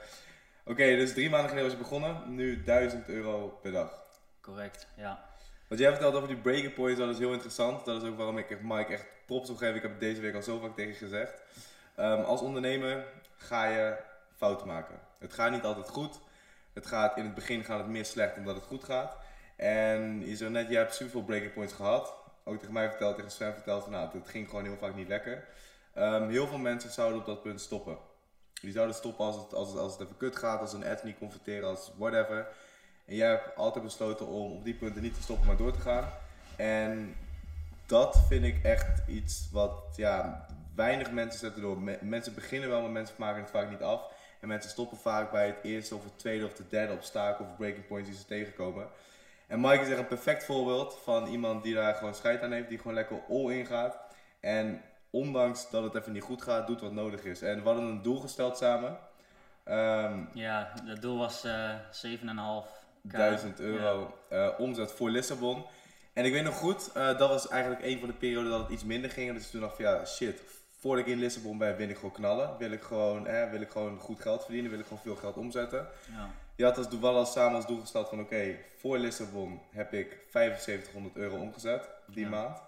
Oké, 0.64 0.84
dus 0.84 1.12
drie 1.12 1.30
maanden 1.30 1.48
geleden 1.48 1.70
was 1.70 1.78
je 1.78 1.82
begonnen, 1.82 2.34
nu 2.34 2.62
1000 2.62 3.08
euro 3.08 3.58
per 3.62 3.72
dag. 3.72 4.02
Correct, 4.40 4.86
ja. 4.96 5.24
Wat 5.68 5.78
jij 5.78 5.90
vertelt 5.90 6.14
over 6.14 6.28
die 6.28 6.36
breaking 6.36 6.74
points, 6.74 6.98
dat 6.98 7.10
is 7.10 7.18
heel 7.18 7.32
interessant. 7.32 7.84
Dat 7.84 8.02
is 8.02 8.08
ook 8.08 8.16
waarom 8.16 8.38
ik 8.38 8.62
Mike 8.62 8.92
echt 8.92 9.06
props 9.26 9.48
wil 9.48 9.56
geven. 9.56 9.74
Ik 9.74 9.82
heb 9.82 9.90
het 9.90 10.00
deze 10.00 10.20
week 10.20 10.34
al 10.34 10.42
zo 10.42 10.58
vaak 10.58 10.74
tegen 10.74 10.92
je 10.92 10.98
gezegd. 10.98 11.42
Um, 11.98 12.20
als 12.20 12.40
ondernemer 12.40 13.04
ga 13.36 13.64
je 13.64 13.96
fouten 14.36 14.66
maken. 14.66 15.00
Het 15.18 15.32
gaat 15.32 15.50
niet 15.50 15.64
altijd 15.64 15.88
goed. 15.88 16.20
Het 16.72 16.86
gaat, 16.86 17.16
in 17.16 17.24
het 17.24 17.34
begin 17.34 17.64
gaat 17.64 17.78
het 17.78 17.88
meer 17.88 18.04
slecht 18.04 18.36
omdat 18.36 18.54
het 18.54 18.64
goed 18.64 18.84
gaat. 18.84 19.16
En 19.56 20.26
je 20.26 20.36
zo 20.36 20.48
net, 20.48 20.68
je 20.68 20.76
hebt 20.76 20.94
superveel 20.94 21.22
breaking 21.22 21.52
points 21.52 21.72
gehad. 21.72 22.14
Ook 22.44 22.58
tegen 22.58 22.74
mij 22.74 22.88
verteld, 22.88 23.16
tegen 23.16 23.30
Sven 23.30 23.54
verteld 23.54 23.90
nou, 23.90 24.18
het 24.18 24.28
ging 24.28 24.48
gewoon 24.48 24.64
heel 24.64 24.76
vaak 24.76 24.94
niet 24.94 25.08
lekker. 25.08 25.44
Um, 25.98 26.28
heel 26.28 26.46
veel 26.46 26.58
mensen 26.58 26.90
zouden 26.90 27.18
op 27.18 27.26
dat 27.26 27.42
punt 27.42 27.60
stoppen. 27.60 27.96
Die 28.60 28.72
zouden 28.72 28.94
stoppen 28.94 29.24
als 29.24 29.36
het, 29.36 29.54
als 29.54 29.68
het, 29.68 29.78
als 29.78 29.92
het 29.92 30.00
even 30.00 30.16
kut 30.16 30.36
gaat, 30.36 30.60
als 30.60 30.72
een 30.72 30.86
ad 30.86 31.04
niet 31.04 31.18
converteren, 31.18 31.68
als 31.68 31.92
whatever. 31.96 32.46
En 33.06 33.14
jij 33.14 33.28
hebt 33.28 33.56
altijd 33.56 33.84
besloten 33.84 34.26
om 34.26 34.52
op 34.52 34.64
die 34.64 34.74
punten 34.74 35.02
niet 35.02 35.14
te 35.14 35.22
stoppen, 35.22 35.46
maar 35.46 35.56
door 35.56 35.72
te 35.72 35.80
gaan. 35.80 36.08
En 36.56 37.16
dat 37.86 38.18
vind 38.28 38.44
ik 38.44 38.64
echt 38.64 39.08
iets 39.08 39.48
wat 39.52 39.94
ja, 39.96 40.46
weinig 40.74 41.10
mensen 41.10 41.40
zetten 41.40 41.62
door. 41.62 41.78
mensen 42.00 42.34
beginnen 42.34 42.68
wel, 42.68 42.80
maar 42.80 42.90
mensen 42.90 43.16
maken 43.18 43.42
het 43.42 43.50
vaak 43.50 43.70
niet 43.70 43.82
af. 43.82 44.12
En 44.40 44.48
mensen 44.48 44.70
stoppen 44.70 44.98
vaak 44.98 45.30
bij 45.30 45.46
het 45.46 45.56
eerste 45.62 45.94
of 45.94 46.04
het 46.04 46.18
tweede 46.18 46.46
of 46.46 46.54
de 46.54 46.68
derde 46.68 46.92
obstakel 46.92 47.44
of 47.44 47.56
breaking 47.56 47.86
points 47.86 48.08
die 48.08 48.18
ze 48.18 48.24
tegenkomen. 48.24 48.88
En 49.46 49.60
Mike 49.60 49.82
is 49.82 49.88
echt 49.88 49.98
een 49.98 50.06
perfect 50.06 50.44
voorbeeld 50.44 50.98
van 51.02 51.26
iemand 51.26 51.62
die 51.62 51.74
daar 51.74 51.94
gewoon 51.94 52.14
scheid 52.14 52.42
aan 52.42 52.52
heeft, 52.52 52.68
die 52.68 52.78
gewoon 52.78 52.94
lekker 52.94 53.20
all 53.28 53.50
in 53.50 53.66
gaat. 53.66 53.98
En 54.40 54.82
ondanks 55.10 55.70
dat 55.70 55.82
het 55.82 55.94
even 55.94 56.12
niet 56.12 56.22
goed 56.22 56.42
gaat, 56.42 56.66
doet 56.66 56.80
wat 56.80 56.92
nodig 56.92 57.24
is. 57.24 57.42
En 57.42 57.58
we 57.58 57.68
hadden 57.68 57.84
een 57.84 58.02
doel 58.02 58.20
gesteld 58.20 58.56
samen. 58.56 58.98
Um, 59.68 60.28
ja, 60.34 60.72
het 60.84 61.02
doel 61.02 61.18
was 61.18 61.44
uh, 61.44 61.70
eh, 61.70 62.20
7,5 62.64 62.84
1000 63.02 63.60
euro 63.60 64.16
ja. 64.30 64.46
uh, 64.46 64.60
omzet 64.60 64.92
voor 64.92 65.10
Lissabon. 65.10 65.64
En 66.12 66.24
ik 66.24 66.32
weet 66.32 66.44
nog 66.44 66.56
goed, 66.56 66.90
uh, 66.96 67.18
dat 67.18 67.28
was 67.28 67.48
eigenlijk 67.48 67.84
een 67.84 67.98
van 67.98 68.08
de 68.08 68.14
perioden 68.14 68.50
dat 68.50 68.60
het 68.60 68.70
iets 68.70 68.84
minder 68.84 69.10
ging. 69.10 69.34
Dus 69.34 69.50
toen 69.50 69.60
dacht 69.60 69.78
ik 69.78 69.84
ja, 69.84 70.04
shit, 70.04 70.42
voordat 70.78 71.06
ik 71.06 71.12
in 71.12 71.18
Lissabon 71.18 71.58
ben, 71.58 71.76
wil 71.76 71.88
ik 71.88 71.96
gewoon 71.96 72.12
knallen. 72.12 72.56
Wil 72.58 72.70
ik 72.70 72.82
gewoon, 72.82 73.26
eh, 73.26 73.50
wil 73.50 73.60
ik 73.60 73.70
gewoon 73.70 73.98
goed 73.98 74.20
geld 74.20 74.42
verdienen, 74.42 74.70
wil 74.70 74.80
ik 74.80 74.86
gewoon 74.86 75.02
veel 75.02 75.16
geld 75.16 75.36
omzetten. 75.36 75.86
Ja. 76.10 76.30
Je 76.56 76.64
had 76.64 76.76
als 76.76 76.88
wel 76.88 77.16
al 77.16 77.26
samen 77.26 77.54
als 77.54 77.66
doel 77.66 77.80
gesteld 77.80 78.08
van 78.08 78.20
oké, 78.20 78.58
voor 78.76 78.98
Lissabon 78.98 79.60
heb 79.70 79.92
ik 79.92 80.18
7500 80.30 81.16
euro 81.16 81.36
omgezet 81.36 81.88
die 82.06 82.26
maand. 82.26 82.62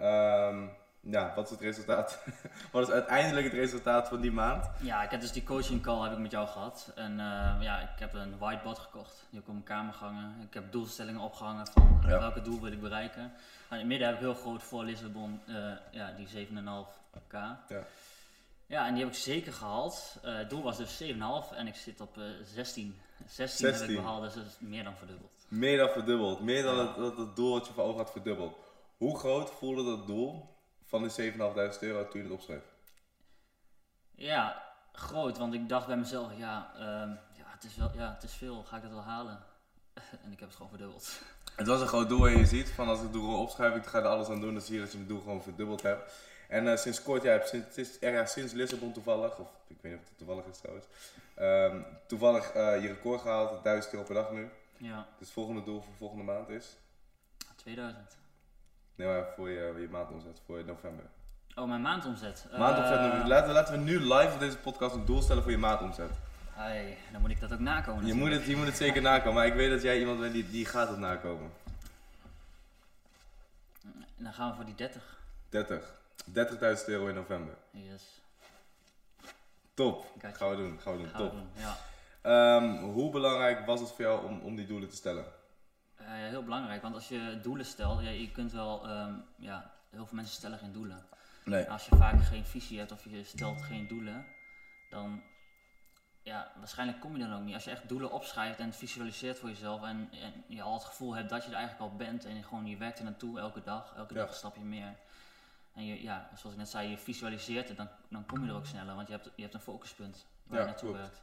Um, 0.00 0.70
ja, 1.00 1.32
wat 1.34 1.44
is 1.44 1.50
het 1.50 1.60
resultaat? 1.60 2.24
wat 2.72 2.88
is 2.88 2.94
uiteindelijk 2.94 3.46
het 3.46 3.54
resultaat 3.54 4.08
van 4.08 4.20
die 4.20 4.32
maand? 4.32 4.70
Ja, 4.80 5.02
ik 5.02 5.10
heb 5.10 5.20
dus 5.20 5.32
die 5.32 5.44
coaching 5.44 5.82
call 5.82 6.02
heb 6.02 6.12
ik 6.12 6.18
met 6.18 6.30
jou 6.30 6.48
gehad. 6.48 6.92
En 6.94 7.12
uh, 7.12 7.56
ja, 7.60 7.80
ik 7.80 7.98
heb 7.98 8.14
een 8.14 8.38
whiteboard 8.38 8.78
gekocht. 8.78 9.26
Die 9.30 9.38
heb 9.38 9.42
ik 9.42 9.48
op 9.48 9.52
mijn 9.52 9.64
kamer 9.64 9.94
gehangen. 9.94 10.34
Ik 10.46 10.54
heb 10.54 10.72
doelstellingen 10.72 11.20
opgehangen 11.20 11.66
van 11.66 11.98
ja. 12.02 12.18
welke 12.18 12.42
doel 12.42 12.60
wil 12.60 12.72
ik 12.72 12.80
bereiken. 12.80 13.22
En 13.22 13.30
in 13.70 13.78
het 13.78 13.86
midden 13.86 14.06
heb 14.06 14.16
ik 14.16 14.22
heel 14.22 14.34
groot 14.34 14.62
voor 14.62 14.84
Lissabon, 14.84 15.40
uh, 15.46 15.72
ja, 15.90 16.12
die 16.16 16.46
7,5k. 16.48 17.32
Ja. 17.68 17.82
Ja, 18.68 18.86
en 18.86 18.94
die 18.94 19.04
heb 19.04 19.12
ik 19.12 19.18
zeker 19.18 19.52
gehaald. 19.52 20.16
Uh, 20.24 20.36
het 20.36 20.50
doel 20.50 20.62
was 20.62 20.76
dus 20.76 21.02
7,5 21.02 21.56
en 21.56 21.66
ik 21.66 21.74
zit 21.74 22.00
op 22.00 22.18
16. 22.54 23.00
16. 23.26 23.66
16 23.66 23.66
heb 23.66 23.90
ik 23.90 23.96
behaald, 23.96 24.22
dus 24.22 24.34
dat 24.34 24.44
is 24.44 24.56
meer 24.58 24.84
dan 24.84 24.96
verdubbeld. 24.96 25.46
Meer 25.48 25.78
dan 25.78 25.88
verdubbeld. 25.88 26.40
Meer 26.40 26.62
dan 26.62 26.76
ja. 26.76 27.02
het, 27.02 27.16
het, 27.16 27.36
doel 27.36 27.52
wat 27.52 27.66
je 27.66 27.72
voor 27.72 27.84
ogen 27.84 27.96
had 27.96 28.10
verdubbeld. 28.10 28.56
Hoe 28.96 29.18
groot 29.18 29.50
voelde 29.50 29.84
dat 29.84 30.06
doel 30.06 30.56
van 30.84 31.02
de 31.02 31.32
7.500 31.32 31.78
euro 31.80 32.08
toen 32.08 32.20
je 32.20 32.26
het 32.26 32.30
opschreef? 32.30 32.62
Ja, 34.14 34.62
groot. 34.92 35.38
Want 35.38 35.54
ik 35.54 35.68
dacht 35.68 35.86
bij 35.86 35.96
mezelf, 35.96 36.30
ja, 36.36 36.72
um, 36.74 37.18
ja, 37.36 37.44
het 37.44 37.64
is 37.64 37.76
wel, 37.76 37.90
ja, 37.94 38.12
het 38.14 38.22
is 38.22 38.32
veel. 38.32 38.62
Ga 38.62 38.76
ik 38.76 38.82
dat 38.82 38.90
wel 38.90 39.02
halen? 39.02 39.38
en 40.24 40.32
ik 40.32 40.38
heb 40.38 40.48
het 40.48 40.56
gewoon 40.56 40.70
verdubbeld. 40.70 41.22
Het 41.56 41.66
was 41.66 41.80
een 41.80 41.86
groot 41.86 42.08
doel 42.08 42.26
en 42.28 42.38
je 42.38 42.46
ziet 42.46 42.70
van 42.70 42.88
als 42.88 42.98
ik 42.98 43.04
het 43.04 43.12
doel 43.12 43.40
opschrijf, 43.40 43.74
ik 43.74 43.86
ga 43.86 43.98
er 43.98 44.06
alles 44.06 44.28
aan 44.28 44.40
doen. 44.40 44.52
Dan 44.52 44.62
zie 44.62 44.74
je 44.74 44.80
dat 44.80 44.92
je 44.92 44.98
het 44.98 45.08
doel 45.08 45.20
gewoon 45.20 45.42
verdubbeld 45.42 45.82
hebt. 45.82 46.12
En 46.48 46.66
uh, 46.66 46.76
sinds 46.76 47.02
kort, 47.02 47.22
ja, 47.22 47.46
sinds, 47.46 47.74
sinds, 47.74 47.96
ja, 48.00 48.26
sinds 48.26 48.52
Lissabon 48.52 48.92
toevallig, 48.92 49.38
of 49.38 49.48
ik 49.66 49.76
weet 49.80 49.92
niet 49.92 50.00
of 50.00 50.08
het 50.08 50.18
toevallig 50.18 50.44
is 50.44 50.58
trouwens, 50.58 50.86
um, 51.38 51.86
toevallig 52.06 52.54
uh, 52.54 52.82
je 52.82 52.88
record 52.88 53.20
gehaald, 53.20 53.64
1000 53.64 53.92
euro 53.92 54.04
per 54.04 54.14
dag 54.14 54.30
nu. 54.32 54.48
Ja. 54.76 54.96
Dus 54.96 55.26
het 55.26 55.30
volgende 55.30 55.62
doel 55.62 55.80
voor 55.80 55.94
volgende 55.98 56.24
maand 56.24 56.48
is? 56.48 56.76
2000. 57.56 58.16
Nee, 58.94 59.08
maar 59.08 59.24
voor 59.36 59.50
je, 59.50 59.74
je 59.80 59.88
maandomzet, 59.90 60.40
voor 60.46 60.64
november. 60.64 61.04
Oh, 61.54 61.68
mijn 61.68 61.82
maandomzet. 61.82 62.46
Maandomzet, 62.58 62.98
uh, 62.98 63.26
laten, 63.26 63.52
laten 63.52 63.74
we 63.74 63.80
nu 63.80 64.00
live 64.00 64.32
op 64.32 64.40
deze 64.40 64.58
podcast 64.58 64.94
een 64.94 65.04
doel 65.04 65.22
stellen 65.22 65.42
voor 65.42 65.52
je 65.52 65.58
maandomzet. 65.58 66.10
Hey, 66.52 66.96
dan 67.12 67.20
moet 67.20 67.30
ik 67.30 67.40
dat 67.40 67.52
ook 67.52 67.58
nakomen. 67.58 68.06
Je 68.06 68.14
moet, 68.14 68.30
het, 68.30 68.44
je 68.44 68.56
moet 68.56 68.66
het 68.66 68.76
zeker 68.76 69.02
nakomen, 69.02 69.34
maar 69.34 69.46
ik 69.46 69.54
weet 69.54 69.70
dat 69.70 69.82
jij 69.82 69.98
iemand 69.98 70.20
bent 70.20 70.32
die, 70.32 70.50
die 70.50 70.64
gaat 70.64 70.88
het 70.88 70.98
nakomen. 70.98 71.50
dan 74.16 74.32
gaan 74.32 74.50
we 74.50 74.56
voor 74.56 74.64
die 74.64 74.74
30. 74.74 75.18
30. 75.48 75.94
30.000 76.26 76.84
euro 76.86 77.06
in 77.06 77.14
november. 77.14 77.54
Yes. 77.70 78.20
Top. 79.74 80.06
Gaan 80.18 80.50
we 80.50 80.56
doen. 80.56 80.80
Gaan 80.80 80.92
we 80.92 80.98
doen. 80.98 81.08
Gaan 81.08 81.20
Top. 81.20 81.30
We 81.32 81.36
doen, 81.36 81.50
ja. 81.54 81.76
Um, 82.56 82.76
hoe 82.76 83.10
belangrijk 83.10 83.66
was 83.66 83.80
het 83.80 83.88
voor 83.88 84.04
jou 84.04 84.26
om, 84.26 84.40
om 84.40 84.56
die 84.56 84.66
doelen 84.66 84.88
te 84.88 84.96
stellen? 84.96 85.24
Uh, 86.00 86.06
heel 86.08 86.42
belangrijk, 86.42 86.82
want 86.82 86.94
als 86.94 87.08
je 87.08 87.38
doelen 87.42 87.66
stelt, 87.66 88.02
ja, 88.02 88.10
je 88.10 88.30
kunt 88.30 88.52
wel, 88.52 88.90
um, 88.90 89.24
ja, 89.36 89.72
heel 89.90 90.06
veel 90.06 90.16
mensen 90.16 90.34
stellen 90.34 90.58
geen 90.58 90.72
doelen. 90.72 91.06
Nee. 91.44 91.70
Als 91.70 91.86
je 91.86 91.96
vaak 91.96 92.22
geen 92.22 92.44
visie 92.44 92.78
hebt 92.78 92.92
of 92.92 93.04
je 93.04 93.24
stelt 93.24 93.62
geen 93.62 93.88
doelen, 93.88 94.26
dan 94.90 95.22
ja, 96.22 96.52
waarschijnlijk 96.58 97.00
kom 97.00 97.16
je 97.16 97.26
dan 97.26 97.34
ook 97.34 97.42
niet. 97.42 97.54
Als 97.54 97.64
je 97.64 97.70
echt 97.70 97.88
doelen 97.88 98.10
opschrijft 98.10 98.58
en 98.58 98.72
visualiseert 98.72 99.38
voor 99.38 99.48
jezelf 99.48 99.82
en, 99.82 100.08
en 100.12 100.44
je 100.46 100.62
al 100.62 100.74
het 100.74 100.84
gevoel 100.84 101.14
hebt 101.14 101.30
dat 101.30 101.44
je 101.44 101.50
er 101.50 101.56
eigenlijk 101.56 101.90
al 101.90 101.96
bent 101.96 102.24
en 102.24 102.34
je 102.34 102.42
gewoon 102.42 102.66
je 102.66 102.76
werkt 102.76 102.98
er 102.98 103.04
naartoe 103.04 103.40
elke 103.40 103.62
dag, 103.62 103.94
elke 103.96 104.14
ja. 104.14 104.20
dag 104.20 104.34
stap 104.34 104.56
je 104.56 104.64
meer. 104.64 104.96
En 105.78 105.86
je, 105.86 106.02
ja, 106.02 106.30
zoals 106.34 106.54
ik 106.54 106.60
net 106.60 106.68
zei, 106.68 106.88
je 106.88 106.98
visualiseert 106.98 107.68
het, 107.68 107.76
dan, 107.76 107.88
dan 108.08 108.26
kom 108.26 108.44
je 108.44 108.50
er 108.50 108.56
ook 108.56 108.66
sneller, 108.66 108.94
want 108.94 109.06
je 109.08 109.12
hebt, 109.12 109.30
je 109.34 109.42
hebt 109.42 109.54
een 109.54 109.60
focuspunt 109.60 110.26
waar 110.46 110.58
ja, 110.58 110.64
je 110.64 110.70
naartoe 110.70 110.92
werkt. 110.92 111.22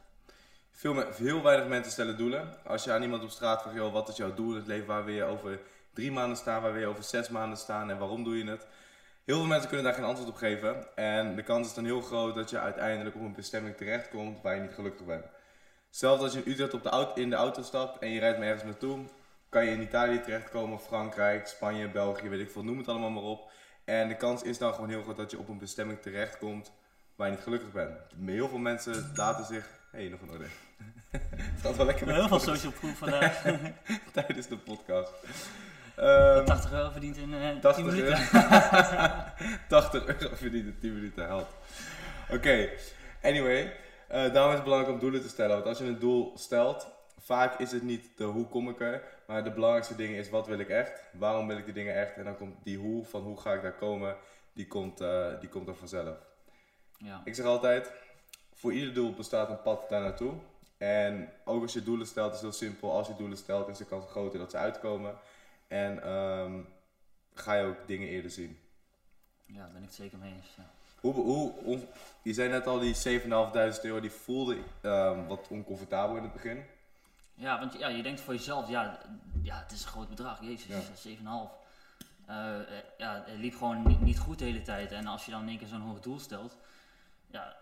Veel, 0.70 1.12
veel 1.12 1.42
weinig 1.42 1.68
mensen 1.68 1.92
stellen 1.92 2.16
doelen. 2.16 2.64
Als 2.64 2.84
je 2.84 2.92
aan 2.92 3.02
iemand 3.02 3.22
op 3.22 3.30
straat 3.30 3.62
vraagt, 3.62 3.76
joh, 3.76 3.92
wat 3.92 4.08
is 4.08 4.16
jouw 4.16 4.34
doel 4.34 4.50
in 4.50 4.56
het 4.56 4.66
leven, 4.66 4.86
waar 4.86 5.04
wil 5.04 5.14
je 5.14 5.24
over 5.24 5.60
drie 5.92 6.12
maanden 6.12 6.36
staan, 6.36 6.62
waar 6.62 6.72
wil 6.72 6.80
je 6.80 6.86
over 6.86 7.02
zes 7.04 7.28
maanden 7.28 7.58
staan 7.58 7.90
en 7.90 7.98
waarom 7.98 8.24
doe 8.24 8.38
je 8.38 8.50
het? 8.50 8.66
Heel 9.24 9.36
veel 9.36 9.46
mensen 9.46 9.68
kunnen 9.68 9.86
daar 9.86 9.94
geen 9.94 10.04
antwoord 10.04 10.30
op 10.30 10.36
geven. 10.36 10.96
En 10.96 11.36
de 11.36 11.42
kans 11.42 11.68
is 11.68 11.74
dan 11.74 11.84
heel 11.84 12.00
groot 12.00 12.34
dat 12.34 12.50
je 12.50 12.58
uiteindelijk 12.58 13.16
op 13.16 13.22
een 13.22 13.34
bestemming 13.34 13.76
terechtkomt 13.76 14.42
waar 14.42 14.54
je 14.54 14.60
niet 14.60 14.74
gelukkig 14.74 15.06
bent. 15.06 15.24
Zelfs 15.90 16.22
als 16.22 16.32
je 16.32 16.42
in 16.42 16.52
Utrecht 16.52 16.74
op 16.74 16.82
de 16.82 16.88
auto, 16.88 17.14
in 17.14 17.30
de 17.30 17.36
auto 17.36 17.62
stapt 17.62 17.98
en 17.98 18.10
je 18.10 18.20
rijdt 18.20 18.38
maar 18.38 18.46
ergens 18.46 18.64
naartoe, 18.64 18.98
kan 19.48 19.64
je 19.64 19.70
in 19.70 19.82
Italië 19.82 20.20
terechtkomen, 20.20 20.80
Frankrijk, 20.80 21.46
Spanje, 21.46 21.88
België, 21.88 22.28
weet 22.28 22.40
ik 22.40 22.50
veel, 22.50 22.64
noem 22.64 22.78
het 22.78 22.88
allemaal 22.88 23.10
maar 23.10 23.22
op. 23.22 23.50
En 23.86 24.08
de 24.08 24.16
kans 24.16 24.42
is 24.42 24.58
dan 24.58 24.74
gewoon 24.74 24.88
heel 24.88 25.02
groot 25.02 25.16
dat 25.16 25.30
je 25.30 25.38
op 25.38 25.48
een 25.48 25.58
bestemming 25.58 26.00
terechtkomt 26.00 26.72
waar 27.14 27.26
je 27.26 27.34
niet 27.34 27.42
gelukkig 27.42 27.72
bent. 27.72 27.90
Heel 28.24 28.48
veel 28.48 28.58
mensen 28.58 29.12
laten 29.14 29.44
zich. 29.44 29.68
Hé, 29.90 29.98
hey, 29.98 30.08
nog 30.08 30.20
een 30.20 30.30
orde. 30.30 30.44
het 31.36 31.60
gaat 31.62 31.76
wel 31.76 31.86
lekker 31.86 32.14
Heel 32.14 32.28
veel 32.28 32.38
social 32.38 32.72
proof 32.72 32.98
vandaag. 32.98 33.42
Tijdens 34.12 34.46
de 34.46 34.56
podcast. 34.56 35.12
Um, 35.98 36.44
80 36.44 36.72
euro 36.72 36.90
verdient 36.90 37.16
in 37.16 37.32
uh, 37.32 37.60
80 37.60 37.74
10 37.74 37.84
minuten. 37.84 38.18
Euro, 38.32 39.58
80 39.68 40.06
euro 40.06 40.36
verdient 40.36 40.66
in 40.66 40.78
10 40.80 40.94
minuten, 40.94 41.26
helpt. 41.26 41.54
Oké, 42.24 42.34
okay. 42.34 42.70
anyway. 43.22 43.62
Uh, 44.12 44.32
daarom 44.32 44.48
is 44.48 44.54
het 44.54 44.64
belangrijk 44.64 44.94
om 44.94 45.00
doelen 45.00 45.22
te 45.22 45.28
stellen. 45.28 45.54
Want 45.54 45.66
als 45.66 45.78
je 45.78 45.84
een 45.84 45.98
doel 45.98 46.32
stelt, 46.36 46.95
vaak 47.26 47.58
is 47.58 47.72
het 47.72 47.82
niet 47.82 48.10
de 48.16 48.24
hoe 48.24 48.46
kom 48.46 48.68
ik 48.68 48.80
er, 48.80 49.02
maar 49.26 49.44
de 49.44 49.52
belangrijkste 49.52 49.96
ding 49.96 50.14
is 50.14 50.30
wat 50.30 50.46
wil 50.46 50.58
ik 50.58 50.68
echt, 50.68 51.02
waarom 51.12 51.46
wil 51.46 51.56
ik 51.56 51.64
die 51.64 51.74
dingen 51.74 51.94
echt 51.94 52.16
en 52.16 52.24
dan 52.24 52.36
komt 52.36 52.64
die 52.64 52.78
hoe 52.78 53.04
van 53.04 53.22
hoe 53.22 53.40
ga 53.40 53.52
ik 53.52 53.62
daar 53.62 53.76
komen, 53.76 54.16
die 54.52 54.66
komt, 54.66 55.00
uh, 55.00 55.40
die 55.40 55.48
komt 55.48 55.68
er 55.68 55.76
vanzelf. 55.76 56.16
Ja. 56.98 57.22
Ik 57.24 57.34
zeg 57.34 57.46
altijd, 57.46 57.92
voor 58.54 58.72
ieder 58.72 58.94
doel 58.94 59.14
bestaat 59.14 59.50
een 59.50 59.62
pad 59.62 59.88
daar 59.88 60.00
naartoe. 60.00 60.34
En 60.78 61.32
ook 61.44 61.62
als 61.62 61.72
je 61.72 61.82
doelen 61.82 62.06
stelt, 62.06 62.34
is 62.34 62.40
het 62.40 62.42
heel 62.42 62.68
simpel. 62.68 62.92
Als 62.92 63.06
je 63.06 63.16
doelen 63.16 63.38
stelt, 63.38 63.68
is 63.68 63.78
de 63.78 63.84
kans 63.84 64.04
groter 64.10 64.38
dat 64.38 64.50
ze 64.50 64.56
uitkomen. 64.56 65.18
En 65.68 66.12
um, 66.12 66.66
ga 67.32 67.54
je 67.54 67.64
ook 67.64 67.86
dingen 67.86 68.08
eerder 68.08 68.30
zien. 68.30 68.58
Ja, 69.46 69.58
daar 69.58 69.72
ben 69.72 69.82
ik 69.82 69.88
het 69.88 69.94
zeker 69.94 70.18
mee 70.18 70.32
eens. 70.32 70.54
Ja. 70.56 70.70
Hoe, 71.00 71.52
hoe, 71.64 71.80
je 72.22 72.32
zei 72.32 72.48
net 72.48 72.66
al, 72.66 72.78
die 72.78 73.20
7.500 73.20 73.28
euro, 73.82 74.00
die 74.00 74.10
voelde 74.10 74.56
um, 74.82 75.26
wat 75.26 75.48
oncomfortabel 75.48 76.16
in 76.16 76.22
het 76.22 76.32
begin. 76.32 76.64
Ja, 77.36 77.58
want 77.58 77.78
ja, 77.78 77.88
je 77.88 78.02
denkt 78.02 78.20
voor 78.20 78.34
jezelf, 78.34 78.68
ja, 78.68 78.98
ja 79.42 79.58
het 79.58 79.72
is 79.72 79.82
een 79.82 79.88
groot 79.88 80.08
bedrag. 80.08 80.40
Jezus, 80.42 81.06
7,5. 81.06 81.22
Uh, 82.28 82.60
eh, 82.60 82.84
ja, 82.98 83.22
het 83.26 83.38
liep 83.38 83.56
gewoon 83.56 83.86
niet, 83.86 84.00
niet, 84.00 84.18
goed 84.18 84.38
de 84.38 84.44
hele 84.44 84.62
tijd. 84.62 84.92
En 84.92 85.06
als 85.06 85.24
je 85.24 85.30
dan 85.30 85.42
in 85.42 85.48
één 85.48 85.58
keer 85.58 85.68
zo'n 85.68 85.80
hoog 85.80 86.00
doel 86.00 86.18
stelt, 86.18 86.56
ja, 87.26 87.56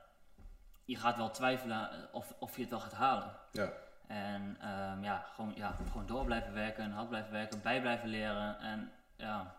je 0.85 0.97
gaat 0.97 1.17
wel 1.17 1.31
twijfelen 1.31 1.91
of, 2.13 2.35
of 2.39 2.55
je 2.55 2.61
het 2.61 2.71
wel 2.71 2.81
gaat 2.81 2.93
halen. 2.93 3.37
Ja. 3.53 3.73
En 4.07 4.43
um, 4.43 5.05
ja, 5.05 5.27
gewoon, 5.35 5.53
ja, 5.57 5.77
gewoon 5.91 6.07
door 6.07 6.25
blijven 6.25 6.55
werken, 6.55 6.93
hard 6.93 7.09
blijven 7.09 7.33
werken, 7.33 7.63
bij 7.63 7.81
blijven 7.81 8.09
leren. 8.09 8.59
En 8.59 8.93
ja, 9.17 9.55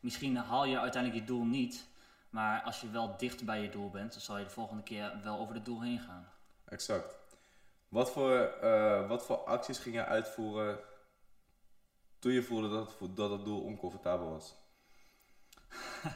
misschien 0.00 0.36
haal 0.36 0.64
je 0.64 0.80
uiteindelijk 0.80 1.22
je 1.22 1.32
doel 1.32 1.44
niet, 1.44 1.86
maar 2.30 2.62
als 2.62 2.80
je 2.80 2.90
wel 2.90 3.16
dicht 3.16 3.44
bij 3.44 3.62
je 3.62 3.70
doel 3.70 3.90
bent, 3.90 4.12
dan 4.12 4.20
zal 4.20 4.38
je 4.38 4.44
de 4.44 4.50
volgende 4.50 4.82
keer 4.82 5.12
wel 5.22 5.38
over 5.38 5.54
het 5.54 5.64
doel 5.64 5.82
heen 5.82 6.00
gaan. 6.00 6.28
Exact. 6.64 7.16
Wat 7.94 8.12
voor, 8.12 8.54
uh, 8.62 9.08
wat 9.08 9.24
voor 9.24 9.36
acties 9.36 9.78
ging 9.78 9.94
je 9.94 10.04
uitvoeren 10.04 10.78
toen 12.18 12.32
je 12.32 12.42
voelde 12.42 12.68
dat, 12.68 13.16
dat 13.16 13.30
het 13.30 13.44
doel 13.44 13.60
oncomfortabel 13.60 14.30
was? 14.30 14.54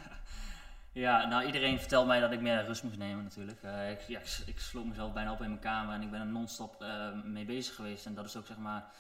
ja, 1.05 1.27
nou 1.27 1.47
iedereen 1.47 1.79
vertelt 1.79 2.07
mij 2.07 2.21
dat 2.21 2.33
ik 2.33 2.41
meer 2.41 2.65
rust 2.65 2.83
moest 2.83 2.99
nemen 2.99 3.25
natuurlijk. 3.25 3.63
Uh, 3.63 3.91
ik, 3.91 4.01
ja, 4.01 4.19
ik, 4.19 4.39
ik, 4.47 4.61
sloot 4.61 4.85
mezelf 4.85 5.13
bijna 5.13 5.33
op 5.33 5.41
in 5.41 5.49
mijn 5.49 5.61
kamer 5.61 5.95
en 5.95 6.03
ik 6.03 6.11
ben 6.11 6.21
er 6.21 6.27
non-stop 6.27 6.83
uh, 6.83 7.23
mee 7.25 7.45
bezig 7.45 7.75
geweest. 7.75 8.07
En 8.07 8.15
dat 8.15 8.25
is 8.25 8.37
ook 8.37 8.47
zeg 8.47 8.59
maar 8.59 8.91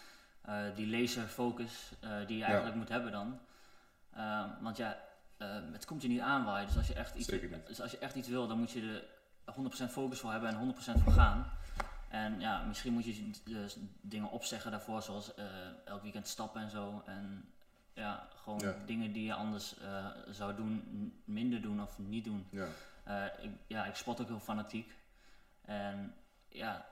die 0.74 1.00
laser 1.00 1.22
focus 1.22 1.92
die 2.26 2.36
je 2.36 2.44
eigenlijk 2.44 2.76
moet 2.76 2.88
hebben 2.88 3.12
dan. 3.12 3.40
want 4.60 4.76
ja, 4.76 4.98
het 5.72 5.84
komt 5.84 6.02
je 6.02 6.08
niet 6.08 6.20
aanwaaien. 6.20 6.66
Dus 6.66 6.76
als 6.76 6.86
je 6.86 6.94
echt 6.94 7.14
iets, 7.14 7.26
dus 7.66 7.80
als 7.80 7.90
je 7.90 7.98
echt 7.98 8.14
iets 8.14 8.28
wil, 8.28 8.46
dan 8.46 8.58
moet 8.58 8.70
je 8.70 9.02
er 9.44 9.54
100% 9.88 9.90
focus 9.90 10.18
voor 10.18 10.30
hebben 10.30 10.48
en 10.48 10.74
100% 10.98 11.02
voor 11.02 11.12
gaan. 11.12 11.50
En 12.08 12.40
ja, 12.40 12.62
misschien 12.62 12.92
moet 12.92 13.04
je 13.04 13.30
dus 13.44 13.76
dingen 14.00 14.30
opzeggen 14.30 14.70
daarvoor, 14.70 15.02
zoals 15.02 15.38
uh, 15.38 15.44
elk 15.84 16.02
weekend 16.02 16.28
stappen 16.28 16.60
en 16.60 16.70
zo. 16.70 17.02
En 17.06 17.52
ja, 17.92 18.28
gewoon 18.42 18.74
dingen 18.86 19.12
die 19.12 19.24
je 19.24 19.34
anders 19.34 19.74
uh, 19.82 20.06
zou 20.30 20.54
doen, 20.54 21.12
minder 21.24 21.62
doen 21.62 21.82
of 21.82 21.98
niet 21.98 22.24
doen. 22.24 22.46
Ja. 22.50 22.66
Uh, 23.08 23.44
ik, 23.44 23.50
ja, 23.66 23.84
ik 23.84 23.94
spot 23.94 24.20
ook 24.20 24.28
heel 24.28 24.40
fanatiek. 24.40 24.92
En 25.64 26.14
ja, 26.48 26.86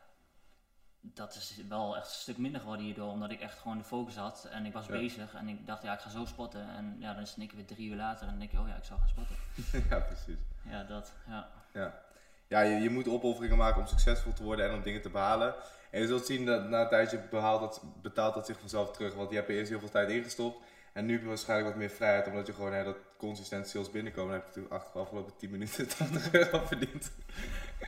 dat 1.00 1.34
is 1.34 1.56
wel 1.68 1.96
echt 1.96 2.06
een 2.06 2.12
stuk 2.12 2.38
minder 2.38 2.60
geworden 2.60 2.84
hierdoor, 2.84 3.10
omdat 3.10 3.30
ik 3.30 3.40
echt 3.40 3.58
gewoon 3.58 3.78
de 3.78 3.84
focus 3.84 4.16
had 4.16 4.44
en 4.44 4.66
ik 4.66 4.72
was 4.72 4.86
bezig 4.86 5.34
en 5.34 5.48
ik 5.48 5.66
dacht, 5.66 5.82
ja, 5.82 5.92
ik 5.92 6.00
ga 6.00 6.10
zo 6.10 6.24
spotten. 6.24 6.68
En 6.68 6.96
ja, 6.98 7.12
dan 7.12 7.22
is 7.22 7.30
het 7.30 7.38
een 7.38 7.46
keer 7.46 7.56
weer 7.56 7.66
drie 7.66 7.90
uur 7.90 7.96
later 7.96 8.22
en 8.22 8.28
dan 8.28 8.38
denk 8.38 8.52
ik, 8.52 8.58
oh 8.58 8.68
ja, 8.68 8.76
ik 8.76 8.84
zou 8.84 9.00
gaan 9.00 9.08
spotten. 9.08 9.36
ja, 9.90 9.98
precies. 9.98 10.38
Ja, 10.62 10.84
dat, 10.84 11.12
ja. 11.26 11.48
ja 11.72 12.04
ja, 12.48 12.60
je, 12.60 12.76
je 12.80 12.90
moet 12.90 13.08
opofferingen 13.08 13.56
maken 13.56 13.80
om 13.80 13.86
succesvol 13.86 14.32
te 14.32 14.42
worden 14.42 14.68
en 14.68 14.74
om 14.74 14.82
dingen 14.82 15.02
te 15.02 15.10
behalen. 15.10 15.54
En 15.90 16.00
je 16.00 16.06
zult 16.06 16.26
zien 16.26 16.46
dat 16.46 16.68
na 16.68 16.80
een 16.80 16.88
tijdje 16.88 17.20
behaalt 17.30 17.60
dat, 17.60 17.82
betaalt 18.02 18.34
dat 18.34 18.46
zich 18.46 18.58
vanzelf 18.58 18.90
terug. 18.90 19.14
Want 19.14 19.30
je 19.30 19.36
hebt 19.36 19.48
er 19.48 19.54
eerst 19.54 19.70
heel 19.70 19.78
veel 19.78 19.90
tijd 19.90 20.10
ingestopt. 20.10 20.64
En 20.92 21.06
nu 21.06 21.12
heb 21.12 21.22
je 21.22 21.28
waarschijnlijk 21.28 21.68
wat 21.68 21.78
meer 21.78 21.90
vrijheid, 21.90 22.26
omdat 22.26 22.46
je 22.46 22.52
gewoon 22.52 22.72
hè, 22.72 22.84
dat 22.84 22.96
consistent 23.16 23.68
sales 23.68 23.90
binnenkomen. 23.90 24.30
Dan 24.30 24.40
heb 24.40 24.54
je 24.54 24.60
natuurlijk 24.60 24.92
de 24.92 24.98
afgelopen 24.98 25.36
10 25.36 25.50
minuten 25.50 25.88
80 25.96 26.32
euro 26.32 26.66
verdiend. 26.66 27.10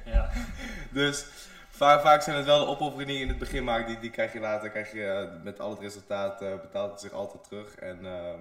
Ja. 0.04 0.30
dus 0.90 1.26
vaak, 1.68 2.00
vaak 2.00 2.22
zijn 2.22 2.36
het 2.36 2.44
wel 2.44 2.58
de 2.58 2.70
opofferingen 2.70 3.06
die 3.06 3.16
je 3.16 3.22
in 3.22 3.28
het 3.28 3.38
begin 3.38 3.64
maakt, 3.64 3.86
die, 3.86 3.98
die 3.98 4.10
krijg 4.10 4.32
je 4.32 4.40
later, 4.40 4.70
krijg 4.70 4.92
je 4.92 5.30
uh, 5.36 5.44
met 5.44 5.60
al 5.60 5.70
het 5.70 5.80
resultaat, 5.80 6.42
uh, 6.42 6.60
betaalt 6.60 6.90
het 6.90 7.00
zich 7.00 7.12
altijd 7.12 7.44
terug. 7.44 7.74
En 7.74 7.98
uh, 8.02 8.32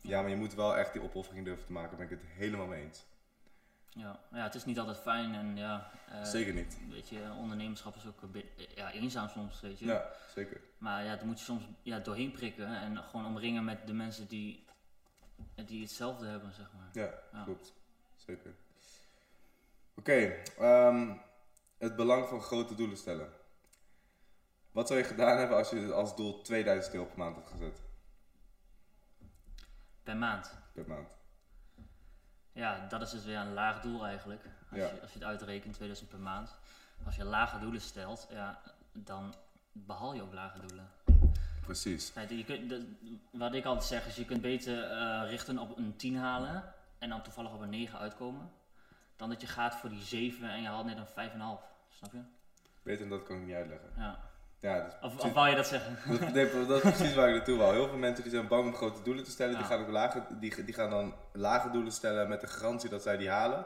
ja, 0.00 0.20
maar 0.20 0.30
je 0.30 0.36
moet 0.36 0.54
wel 0.54 0.76
echt 0.76 0.92
die 0.92 1.02
opoffering 1.02 1.44
durven 1.44 1.66
te 1.66 1.72
maken, 1.72 1.88
daar 1.96 2.06
ben 2.06 2.16
ik 2.16 2.22
het 2.22 2.32
helemaal 2.36 2.66
mee 2.66 2.82
eens. 2.82 3.04
Ja, 3.94 4.20
ja, 4.32 4.42
het 4.42 4.54
is 4.54 4.64
niet 4.64 4.78
altijd 4.78 4.98
fijn 4.98 5.34
en 5.34 5.56
ja. 5.56 5.90
Uh, 6.12 6.24
zeker 6.24 6.54
niet. 6.54 6.78
Weet 6.88 7.08
je, 7.08 7.32
ondernemerschap 7.38 7.96
is 7.96 8.06
ook 8.06 8.32
beetje 8.32 8.68
ja, 8.74 8.92
eenzaam 8.92 9.28
soms, 9.28 9.60
weet 9.60 9.78
je. 9.78 9.84
Ja, 9.84 10.10
zeker. 10.34 10.60
Maar 10.78 11.04
ja, 11.04 11.16
daar 11.16 11.26
moet 11.26 11.38
je 11.38 11.44
soms 11.44 11.64
ja, 11.82 11.98
doorheen 11.98 12.30
prikken 12.30 12.66
en 12.66 12.96
gewoon 12.96 13.26
omringen 13.26 13.64
met 13.64 13.86
de 13.86 13.92
mensen 13.92 14.28
die, 14.28 14.64
die 15.54 15.80
hetzelfde 15.80 16.26
hebben, 16.26 16.52
zeg 16.52 16.72
maar. 16.72 16.88
Ja, 16.92 17.14
ja. 17.32 17.44
klopt. 17.44 17.74
Zeker. 18.16 18.54
Oké, 19.94 20.10
okay, 20.10 20.86
um, 20.88 21.08
ehm, 21.08 21.16
het 21.78 21.96
belang 21.96 22.28
van 22.28 22.40
grote 22.40 22.74
doelen 22.74 22.96
stellen. 22.96 23.32
Wat 24.72 24.86
zou 24.86 24.98
je 24.98 25.04
gedaan 25.04 25.38
hebben 25.38 25.56
als 25.56 25.70
je 25.70 25.92
als 25.92 26.16
doel 26.16 26.42
2000 26.42 26.94
euro 26.94 27.06
per 27.06 27.18
maand 27.18 27.36
had 27.36 27.46
gezet? 27.46 27.82
Per 30.02 30.16
maand? 30.16 30.54
Per 30.72 30.86
maand. 30.86 31.19
Ja, 32.60 32.86
dat 32.88 33.02
is 33.02 33.10
dus 33.10 33.24
weer 33.24 33.36
een 33.36 33.52
laag 33.52 33.80
doel 33.80 34.06
eigenlijk. 34.06 34.44
Als, 34.70 34.80
je, 34.80 35.00
als 35.00 35.12
je 35.12 35.18
het 35.18 35.28
uitrekent, 35.28 35.74
2000 35.74 36.08
per 36.08 36.18
maand. 36.18 36.56
Als 37.04 37.16
je 37.16 37.24
lage 37.24 37.58
doelen 37.58 37.80
stelt, 37.80 38.26
ja, 38.30 38.60
dan 38.92 39.34
behaal 39.72 40.14
je 40.14 40.22
ook 40.22 40.32
lage 40.32 40.60
doelen. 40.66 40.88
Precies. 41.60 42.12
je 42.28 42.44
kunt, 42.44 42.74
wat 43.30 43.54
ik 43.54 43.64
altijd 43.64 43.86
zeg 43.86 44.06
is, 44.06 44.16
je 44.16 44.24
kunt 44.24 44.40
beter 44.40 44.90
uh, 44.90 45.22
richten 45.28 45.58
op 45.58 45.76
een 45.76 45.96
10 45.96 46.16
halen 46.16 46.72
en 46.98 47.08
dan 47.08 47.22
toevallig 47.22 47.52
op 47.52 47.60
een 47.60 47.70
9 47.70 47.98
uitkomen. 47.98 48.50
Dan 49.16 49.28
dat 49.28 49.40
je 49.40 49.46
gaat 49.46 49.74
voor 49.74 49.90
die 49.90 50.02
7 50.02 50.50
en 50.50 50.62
je 50.62 50.68
haalt 50.68 50.86
net 50.86 50.96
een 50.96 51.30
5,5. 51.30 51.36
Snap 51.88 52.12
je? 52.12 52.20
Beter 52.82 53.08
dan 53.08 53.18
dat 53.18 53.26
kan 53.26 53.36
ik 53.36 53.46
niet 53.46 53.54
uitleggen. 53.54 53.88
Ja. 53.96 54.29
Ja, 54.60 54.84
dus 54.84 54.92
of, 55.02 55.18
of 55.18 55.32
wou 55.32 55.48
je 55.48 55.56
dat 55.56 55.66
zeggen? 55.66 55.98
Dat, 56.34 56.68
dat, 56.68 56.84
is 56.84 56.96
precies 56.96 57.14
waar 57.14 57.28
ik 57.28 57.34
naartoe 57.34 57.58
wou. 57.58 57.74
Heel 57.74 57.88
veel 57.88 57.98
mensen 57.98 58.22
die 58.22 58.32
zijn 58.32 58.48
bang 58.48 58.66
om 58.66 58.74
grote 58.74 59.02
doelen 59.02 59.24
te 59.24 59.30
stellen, 59.30 59.56
die, 59.56 59.64
gaan 59.64 59.80
ook 59.80 59.88
lage, 59.88 60.22
die, 60.30 60.64
die 60.64 60.74
gaan 60.74 60.90
dan 60.90 61.14
lage 61.32 61.70
doelen 61.70 61.92
stellen 61.92 62.28
met 62.28 62.40
de 62.40 62.46
garantie 62.46 62.90
dat 62.90 63.02
zij 63.02 63.16
die 63.16 63.28
halen. 63.28 63.58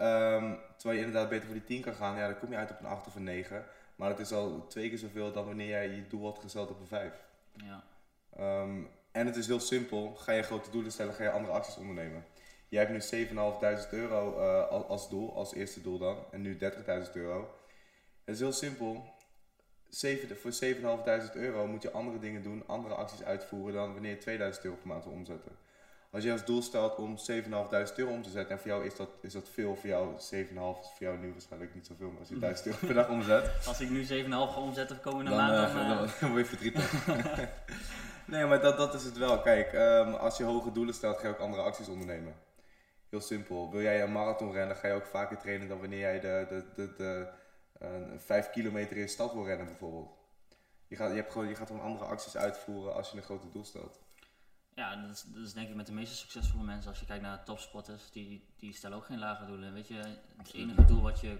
Um, 0.00 0.58
terwijl 0.76 0.98
je 0.98 1.04
inderdaad 1.06 1.28
beter 1.28 1.44
voor 1.44 1.54
die 1.54 1.64
10 1.64 1.82
kan 1.82 1.94
gaan, 1.94 2.16
ja, 2.16 2.26
dan 2.26 2.38
kom 2.38 2.50
je 2.50 2.56
uit 2.56 2.70
op 2.70 2.80
een 2.80 2.86
8 2.86 3.06
of 3.06 3.14
een 3.14 3.24
9. 3.24 3.64
Maar 3.96 4.08
dat 4.08 4.18
is 4.18 4.32
al 4.32 4.66
twee 4.68 4.88
keer 4.88 4.98
zoveel 4.98 5.32
dan 5.32 5.44
wanneer 5.44 5.68
jij 5.68 5.88
je 5.88 6.06
doel 6.06 6.24
had 6.24 6.38
gesteld 6.38 6.70
op 6.70 6.80
een 6.80 6.86
5. 6.86 7.12
Ja. 7.52 7.82
Um, 8.62 8.88
en 9.12 9.26
het 9.26 9.36
is 9.36 9.46
heel 9.46 9.60
simpel. 9.60 10.14
Ga 10.14 10.32
je 10.32 10.42
grote 10.42 10.70
doelen 10.70 10.92
stellen, 10.92 11.14
ga 11.14 11.22
je 11.22 11.30
andere 11.30 11.52
acties 11.52 11.76
ondernemen. 11.76 12.24
Jij 12.68 12.84
hebt 12.84 13.12
nu 13.12 13.26
7.500 13.26 13.34
euro 13.90 14.40
uh, 14.40 14.88
als 14.88 15.08
doel, 15.08 15.34
als 15.36 15.54
eerste 15.54 15.80
doel 15.80 15.98
dan. 15.98 16.24
En 16.30 16.42
nu 16.42 16.58
30.000 16.58 17.12
euro. 17.12 17.54
Het 18.24 18.34
is 18.34 18.40
heel 18.40 18.52
simpel 18.52 19.14
7, 19.94 20.36
voor 20.36 20.52
7.500 21.30 21.32
euro 21.32 21.66
moet 21.66 21.82
je 21.82 21.90
andere 21.90 22.18
dingen 22.18 22.42
doen, 22.42 22.62
andere 22.66 22.94
acties 22.94 23.22
uitvoeren 23.22 23.74
dan 23.74 23.92
wanneer 23.92 24.10
je 24.10 24.18
2000 24.18 24.64
euro 24.64 24.76
per 24.76 24.88
maand 24.88 25.04
wil 25.04 25.12
omzetten. 25.12 25.52
Als 26.10 26.24
je 26.24 26.32
als 26.32 26.44
doel 26.44 26.62
stelt 26.62 26.96
om 26.96 27.16
7.500 27.16 27.94
euro 27.96 28.12
om 28.12 28.22
te 28.22 28.30
zetten 28.30 28.50
en 28.50 28.58
voor 28.58 28.70
jou 28.70 28.86
is 28.86 28.96
dat, 28.96 29.08
is 29.20 29.32
dat 29.32 29.48
veel, 29.52 29.76
voor 29.76 29.88
jou 29.88 30.12
7.500 30.12 30.18
is 30.18 30.54
voor 30.58 30.80
jou 30.98 31.18
nu 31.18 31.32
waarschijnlijk 31.32 31.74
niet 31.74 31.86
zoveel, 31.86 32.10
maar 32.10 32.18
als 32.18 32.28
je 32.28 32.38
1000 32.38 32.66
euro 32.66 32.78
per 32.80 32.94
dag 32.94 33.08
omzet. 33.08 33.50
Als 33.66 33.80
ik 33.80 33.90
nu 33.90 34.02
7,5 34.02 34.06
ga 34.28 34.60
omzetten 34.60 35.00
komende 35.00 35.30
maand, 35.30 35.72
dan, 35.72 35.82
uh, 35.82 35.88
dan, 35.88 36.08
dan, 36.20 36.30
word 36.32 36.48
je 36.48 36.56
verdrietig. 36.56 37.06
nee, 38.32 38.44
maar 38.44 38.60
dat, 38.60 38.76
dat 38.76 38.94
is 38.94 39.04
het 39.04 39.18
wel. 39.18 39.40
Kijk, 39.40 39.72
um, 39.72 40.14
als 40.14 40.36
je 40.36 40.44
hoge 40.44 40.72
doelen 40.72 40.94
stelt, 40.94 41.18
ga 41.18 41.26
je 41.26 41.34
ook 41.34 41.40
andere 41.40 41.62
acties 41.62 41.88
ondernemen. 41.88 42.34
Heel 43.08 43.20
simpel. 43.20 43.70
Wil 43.70 43.82
jij 43.82 44.02
een 44.02 44.12
marathon 44.12 44.52
rennen, 44.52 44.76
ga 44.76 44.88
je 44.88 44.94
ook 44.94 45.06
vaker 45.06 45.38
trainen 45.38 45.68
dan 45.68 45.80
wanneer 45.80 45.98
jij 45.98 46.20
de, 46.20 46.46
de, 46.48 46.64
de, 46.74 46.94
de 46.96 47.28
een 47.84 48.20
5 48.20 48.50
kilometer 48.50 48.96
in 48.96 49.02
de 49.02 49.08
stad 49.08 49.32
wil 49.32 49.46
rennen 49.46 49.66
bijvoorbeeld. 49.66 50.10
Je 50.88 50.96
gaat, 50.96 51.10
je, 51.10 51.16
hebt 51.16 51.32
gewoon, 51.32 51.48
je 51.48 51.54
gaat 51.54 51.66
gewoon 51.66 51.82
andere 51.82 52.04
acties 52.04 52.36
uitvoeren 52.36 52.94
als 52.94 53.10
je 53.10 53.16
een 53.16 53.22
grote 53.22 53.50
doel 53.50 53.64
stelt. 53.64 54.00
Ja, 54.74 54.96
dat 54.96 55.10
is, 55.10 55.22
dat 55.22 55.46
is 55.46 55.52
denk 55.52 55.68
ik 55.68 55.74
met 55.74 55.86
de 55.86 55.92
meeste 55.92 56.16
succesvolle 56.16 56.64
mensen. 56.64 56.90
Als 56.90 57.00
je 57.00 57.06
kijkt 57.06 57.22
naar 57.22 57.44
topsporters, 57.44 58.10
die, 58.10 58.44
die 58.56 58.72
stellen 58.72 58.96
ook 58.96 59.04
geen 59.04 59.18
lage 59.18 59.46
doelen. 59.46 59.72
Weet 59.72 59.88
je, 59.88 59.94
het 60.36 60.52
enige 60.54 60.84
doel 60.84 61.02
wat 61.02 61.20
je 61.20 61.36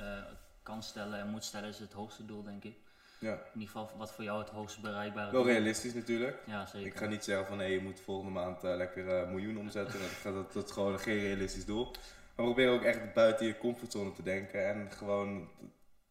uh, 0.00 0.18
kan 0.62 0.82
stellen 0.82 1.18
en 1.18 1.28
moet 1.28 1.44
stellen 1.44 1.68
is 1.68 1.78
het 1.78 1.92
hoogste 1.92 2.26
doel, 2.26 2.42
denk 2.42 2.64
ik. 2.64 2.76
Ja. 3.18 3.32
In 3.32 3.60
ieder 3.60 3.68
geval 3.68 3.90
wat 3.96 4.12
voor 4.12 4.24
jou 4.24 4.38
het 4.38 4.48
hoogste 4.48 4.80
bereikbare 4.80 5.32
Wel 5.32 5.46
realistisch 5.46 5.94
natuurlijk. 5.94 6.38
Ja, 6.46 6.66
zeker. 6.66 6.86
Ik 6.86 6.96
ga 6.96 7.06
niet 7.06 7.24
zeggen 7.24 7.46
van 7.46 7.70
je 7.70 7.80
moet 7.80 8.00
volgende 8.00 8.32
maand 8.32 8.64
uh, 8.64 8.76
lekker 8.76 9.08
een 9.08 9.26
uh, 9.26 9.30
miljoen 9.30 9.58
omzetten. 9.58 10.00
dat, 10.00 10.34
dat, 10.34 10.52
dat, 10.52 10.64
is 10.64 10.70
gewoon 10.70 10.98
geen 10.98 11.18
realistisch 11.18 11.64
doel. 11.64 11.90
Maar 12.34 12.46
probeer 12.46 12.70
ook 12.70 12.82
echt 12.82 13.12
buiten 13.12 13.46
je 13.46 13.58
comfortzone 13.58 14.12
te 14.12 14.22
denken 14.22 14.68
en 14.68 14.92
gewoon 14.92 15.48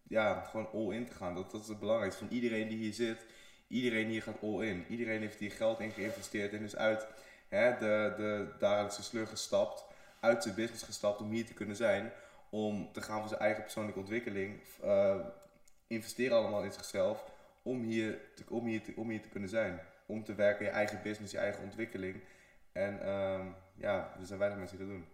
ja, 0.08 0.42
gewoon 0.42 0.70
all 0.74 0.96
in 0.96 1.06
te 1.06 1.14
gaan. 1.14 1.36
Dat, 1.36 1.52
dat 1.52 1.62
is 1.62 1.68
het 1.68 1.80
belangrijkste. 1.80 2.26
Van 2.26 2.36
iedereen 2.36 2.68
die 2.68 2.78
hier 2.78 2.94
zit, 2.94 3.26
iedereen 3.68 4.08
hier 4.08 4.22
gaat 4.22 4.42
all 4.42 4.66
in. 4.68 4.86
Iedereen 4.90 5.22
heeft 5.22 5.40
hier 5.40 5.52
geld 5.52 5.80
in 5.80 5.92
geïnvesteerd 5.92 6.54
en 6.54 6.64
is 6.64 6.76
uit 6.76 7.08
hè, 7.48 7.78
de, 7.78 8.14
de 8.18 8.56
dagelijkse 8.60 9.04
sleur 9.04 9.28
gestapt, 9.28 9.86
uit 10.20 10.44
zijn 10.44 10.56
business 10.56 10.84
gestapt 10.84 11.22
om 11.22 11.30
hier 11.30 11.46
te 11.46 11.54
kunnen 11.54 11.76
zijn. 11.76 12.12
Om 12.50 12.92
te 12.92 13.02
gaan 13.02 13.20
voor 13.20 13.30
zijn 13.30 13.42
eigen 13.42 13.64
persoonlijke 13.64 14.00
ontwikkeling. 14.00 14.62
Uh, 14.84 15.16
investeren 15.88 16.38
allemaal 16.38 16.64
in 16.64 16.72
zichzelf 16.72 17.32
om 17.62 17.82
hier, 17.84 18.20
te, 18.36 18.44
om, 18.50 18.66
hier 18.66 18.84
te, 18.84 18.94
om 18.96 19.10
hier 19.10 19.22
te 19.22 19.30
kunnen 19.30 19.50
zijn. 19.50 19.80
Om 20.06 20.24
te 20.24 20.36
werken, 20.36 20.66
je 20.66 20.72
eigen 20.72 21.02
business, 21.04 21.32
je 21.32 21.38
eigen 21.38 21.64
ontwikkeling. 21.64 22.24
En 22.72 23.10
um, 23.10 23.56
ja, 23.76 24.14
er 24.20 24.26
zijn 24.26 24.40
weinig 24.40 24.60
mensen 24.60 24.78
die 24.78 24.88
dat 24.88 24.96
doen. 24.96 25.08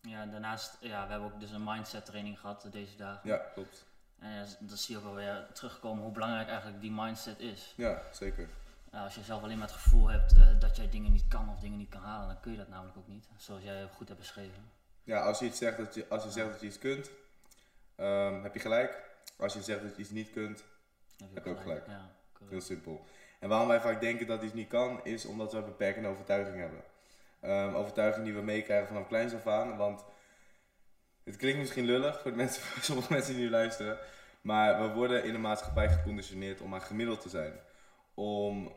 Ja, 0.00 0.26
daarnaast, 0.26 0.76
ja, 0.80 1.04
we 1.04 1.10
hebben 1.10 1.32
ook 1.32 1.40
dus 1.40 1.50
een 1.50 1.64
mindset 1.64 2.06
training 2.06 2.40
gehad 2.40 2.68
deze 2.70 2.96
dagen. 2.96 3.28
Ja, 3.28 3.36
klopt. 3.36 3.86
En 4.24 4.46
dan 4.58 4.76
zie 4.76 4.94
je 4.94 5.00
ook 5.00 5.06
wel 5.06 5.14
weer 5.14 5.46
terugkomen 5.52 6.02
hoe 6.02 6.12
belangrijk 6.12 6.48
eigenlijk 6.48 6.80
die 6.80 6.92
mindset 6.92 7.40
is. 7.40 7.72
Ja, 7.76 8.02
zeker. 8.12 8.48
als 8.92 9.14
je 9.14 9.22
zelf 9.22 9.42
alleen 9.42 9.58
maar 9.58 9.66
het 9.66 9.76
gevoel 9.76 10.08
hebt 10.08 10.32
uh, 10.32 10.60
dat 10.60 10.76
jij 10.76 10.88
dingen 10.88 11.12
niet 11.12 11.28
kan 11.28 11.48
of 11.48 11.58
dingen 11.58 11.78
niet 11.78 11.88
kan 11.88 12.02
halen, 12.02 12.26
dan 12.26 12.40
kun 12.40 12.52
je 12.52 12.58
dat 12.58 12.68
namelijk 12.68 12.96
ook 12.96 13.08
niet. 13.08 13.28
Zoals 13.36 13.62
jij 13.62 13.88
goed 13.94 14.08
hebt 14.08 14.20
beschreven. 14.20 14.70
Ja, 15.02 15.20
als 15.20 15.38
je, 15.38 15.44
iets 15.46 15.58
zegt 15.58 15.76
dat 15.76 15.94
je, 15.94 16.06
als 16.08 16.24
je 16.24 16.30
zegt 16.30 16.50
dat 16.50 16.60
je 16.60 16.66
iets 16.66 16.78
kunt, 16.78 17.10
um, 17.96 18.42
heb 18.42 18.54
je 18.54 18.60
gelijk. 18.60 19.02
Als 19.36 19.52
je 19.52 19.62
zegt 19.62 19.82
dat 19.82 19.96
je 19.96 20.02
iets 20.02 20.10
niet 20.10 20.30
kunt, 20.30 20.64
heb 21.18 21.28
je, 21.28 21.34
heb 21.34 21.44
je 21.44 21.50
ook 21.50 21.60
gelijk. 21.60 21.86
Ja, 21.86 22.10
Heel 22.48 22.60
simpel. 22.60 23.04
En 23.40 23.48
waarom 23.48 23.68
wij 23.68 23.80
vaak 23.80 24.00
denken 24.00 24.26
dat 24.26 24.42
iets 24.42 24.52
niet 24.52 24.68
kan, 24.68 25.04
is 25.04 25.24
omdat 25.24 25.52
we 25.52 25.58
een 25.58 25.64
beperkende 25.64 26.08
overtuiging 26.08 26.56
hebben. 26.56 26.82
Um, 27.42 27.74
overtuiging 27.74 28.24
die 28.24 28.34
we 28.34 28.42
meekrijgen 28.42 28.86
vanaf 28.86 29.06
kleins 29.06 29.34
af 29.34 29.46
aan. 29.46 29.76
Want 29.76 30.04
het 31.24 31.36
klinkt 31.36 31.58
misschien 31.58 31.84
lullig 31.84 32.20
voor, 32.20 32.30
de 32.30 32.36
mensen, 32.36 32.62
voor 32.62 32.82
sommige 32.90 33.12
mensen 33.12 33.34
die 33.34 33.42
nu 33.42 33.50
luisteren. 33.50 33.98
Maar 34.40 34.80
we 34.80 34.94
worden 34.94 35.24
in 35.24 35.32
de 35.32 35.38
maatschappij 35.38 35.88
geconditioneerd 35.88 36.60
om 36.60 36.70
maar 36.70 36.80
gemiddeld 36.80 37.20
te 37.20 37.28
zijn. 37.28 37.52
Om, 38.14 38.72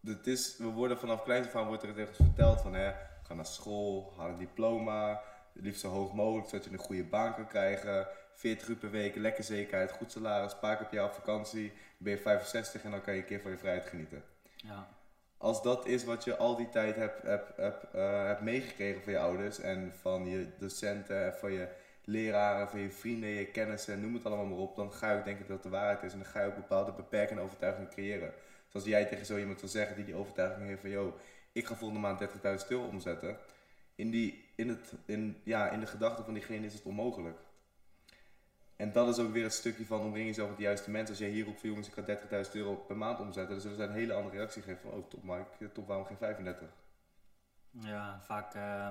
het 0.00 0.26
is, 0.26 0.56
we 0.58 0.66
worden 0.66 0.98
vanaf 0.98 1.22
kleins 1.22 1.46
af 1.46 1.56
aan 1.56 1.66
wordt 1.66 1.82
er 1.82 1.94
tegen 1.94 2.14
verteld 2.14 2.60
van 2.60 2.74
hè, 2.74 2.92
ga 3.22 3.34
naar 3.34 3.46
school, 3.46 4.12
haal 4.16 4.28
een 4.28 4.38
diploma, 4.38 5.22
liefst 5.52 5.80
zo 5.80 5.88
hoog 5.88 6.12
mogelijk 6.12 6.48
zodat 6.48 6.64
je 6.64 6.72
een 6.72 6.78
goede 6.78 7.04
baan 7.04 7.34
kan 7.34 7.46
krijgen. 7.46 8.06
40 8.34 8.68
uur 8.68 8.76
per 8.76 8.90
week, 8.90 9.16
lekker 9.16 9.44
zekerheid, 9.44 9.92
goed 9.92 10.12
salaris, 10.12 10.58
paar 10.58 10.76
keer 10.76 10.86
jaar 10.90 11.04
op 11.04 11.12
vakantie. 11.12 11.72
ben 11.98 12.12
je 12.12 12.18
65 12.18 12.84
en 12.84 12.90
dan 12.90 13.00
kan 13.00 13.14
je 13.14 13.20
een 13.20 13.26
keer 13.26 13.40
van 13.40 13.50
je 13.50 13.58
vrijheid 13.58 13.86
genieten. 13.86 14.22
Ja. 14.56 14.88
Als 15.38 15.62
dat 15.62 15.86
is 15.86 16.04
wat 16.04 16.24
je 16.24 16.36
al 16.36 16.56
die 16.56 16.68
tijd 16.68 16.96
hebt, 16.96 17.22
hebt, 17.22 17.56
hebt, 17.56 17.94
uh, 17.94 18.26
hebt 18.26 18.40
meegekregen 18.40 19.02
van 19.02 19.12
je 19.12 19.18
ouders 19.18 19.60
en 19.60 19.92
van 20.00 20.28
je 20.28 20.46
docenten 20.58 21.24
en 21.24 21.34
van 21.34 21.52
je 21.52 21.68
leraren, 22.04 22.68
van 22.68 22.80
je 22.80 22.90
vrienden, 22.90 23.28
je 23.28 23.46
kennissen, 23.46 24.00
noem 24.00 24.14
het 24.14 24.26
allemaal 24.26 24.46
maar 24.46 24.58
op, 24.58 24.76
dan 24.76 24.92
ga 24.92 25.10
je 25.10 25.18
ook 25.18 25.24
denken 25.24 25.46
dat 25.48 25.62
de 25.62 25.68
waarheid 25.68 26.02
is 26.02 26.12
en 26.12 26.18
dan 26.18 26.28
ga 26.28 26.40
je 26.40 26.46
ook 26.46 26.54
bepaalde 26.54 26.92
beperkende 26.92 27.42
overtuigingen 27.42 27.90
creëren. 27.90 28.32
Zoals 28.68 28.86
jij 28.86 29.04
tegen 29.04 29.26
zo 29.26 29.38
iemand 29.38 29.60
wil 29.60 29.70
zeggen 29.70 29.96
die 29.96 30.04
die 30.04 30.14
overtuiging 30.14 30.66
heeft 30.66 30.80
van, 30.80 30.90
yo, 30.90 31.18
ik 31.52 31.66
ga 31.66 31.74
volgende 31.74 32.02
maand 32.02 32.20
30.000 32.62 32.68
euro 32.68 32.84
omzetten. 32.84 33.36
In, 33.94 34.10
die, 34.10 34.44
in, 34.54 34.68
het, 34.68 34.92
in, 35.04 35.36
ja, 35.44 35.70
in 35.70 35.80
de 35.80 35.86
gedachten 35.86 36.24
van 36.24 36.34
diegene 36.34 36.66
is 36.66 36.74
het 36.74 36.82
onmogelijk. 36.82 37.38
En 38.76 38.92
dat 38.92 39.08
is 39.08 39.24
ook 39.24 39.32
weer 39.32 39.42
het 39.42 39.52
stukje 39.52 39.86
van 39.86 40.00
omring 40.00 40.26
jezelf 40.26 40.48
met 40.48 40.56
de 40.56 40.62
juiste 40.62 40.90
mensen. 40.90 41.10
Als 41.10 41.18
jij 41.18 41.28
hier 41.28 41.44
roept 41.44 41.60
van 41.60 41.68
jongens, 41.68 41.88
ik 41.88 41.94
ga 41.94 42.44
30.000 42.44 42.52
euro 42.52 42.74
per 42.74 42.96
maand 42.96 43.20
omzetten, 43.20 43.52
dan 43.52 43.60
zullen 43.60 43.76
ze 43.76 43.82
een 43.82 43.92
hele 43.92 44.12
andere 44.12 44.36
reactie 44.36 44.62
geven 44.62 44.80
van 44.80 44.90
oh 44.90 45.10
top 45.10 45.22
Mike, 45.22 45.72
top 45.72 45.86
waarom 45.86 46.06
geen 46.06 46.16
35? 46.16 46.68
Ja, 47.70 48.20
vaak 48.22 48.54
uh, 48.54 48.88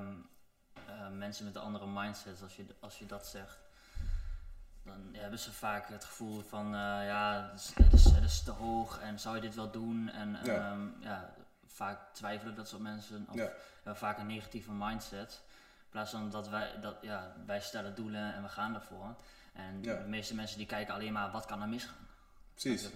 mensen 1.11 1.45
met 1.45 1.55
een 1.55 1.61
andere 1.61 1.87
mindset, 1.87 2.41
als 2.41 2.55
je, 2.55 2.65
als 2.79 2.99
je 2.99 3.05
dat 3.05 3.27
zegt, 3.27 3.59
dan 4.83 5.09
hebben 5.11 5.39
ze 5.39 5.53
vaak 5.53 5.87
het 5.87 6.03
gevoel 6.03 6.41
van 6.41 6.65
uh, 6.65 6.79
ja, 7.05 7.49
het 7.51 7.59
is, 7.59 7.71
het, 7.73 7.93
is, 7.93 8.03
het 8.03 8.23
is, 8.23 8.43
te 8.43 8.51
hoog 8.51 8.99
en 8.99 9.19
zou 9.19 9.35
je 9.35 9.41
dit 9.41 9.55
wel 9.55 9.71
doen? 9.71 10.09
En 10.09 10.37
ja. 10.43 10.71
Um, 10.71 10.95
ja 10.99 11.33
vaak 11.73 12.13
twijfelen 12.13 12.55
dat 12.55 12.67
soort 12.67 12.81
mensen, 12.81 13.27
of 13.29 13.35
ja. 13.83 13.95
vaak 13.95 14.17
een 14.17 14.27
negatieve 14.27 14.71
mindset. 14.71 15.41
In 15.83 15.89
plaats 15.89 16.11
van 16.11 16.29
dat 16.29 16.49
wij, 16.49 16.79
dat, 16.81 16.95
ja, 17.01 17.35
wij 17.45 17.61
stellen 17.61 17.95
doelen 17.95 18.33
en 18.33 18.41
we 18.41 18.49
gaan 18.49 18.75
ervoor. 18.75 19.15
En 19.53 19.81
de 19.81 20.03
meeste 20.07 20.35
mensen 20.35 20.57
die 20.57 20.67
kijken 20.67 20.93
alleen 20.93 21.13
maar 21.13 21.31
wat 21.31 21.45
kan 21.45 21.61
er 21.61 21.67
misgaan. 21.67 22.07
Precies. 22.51 22.89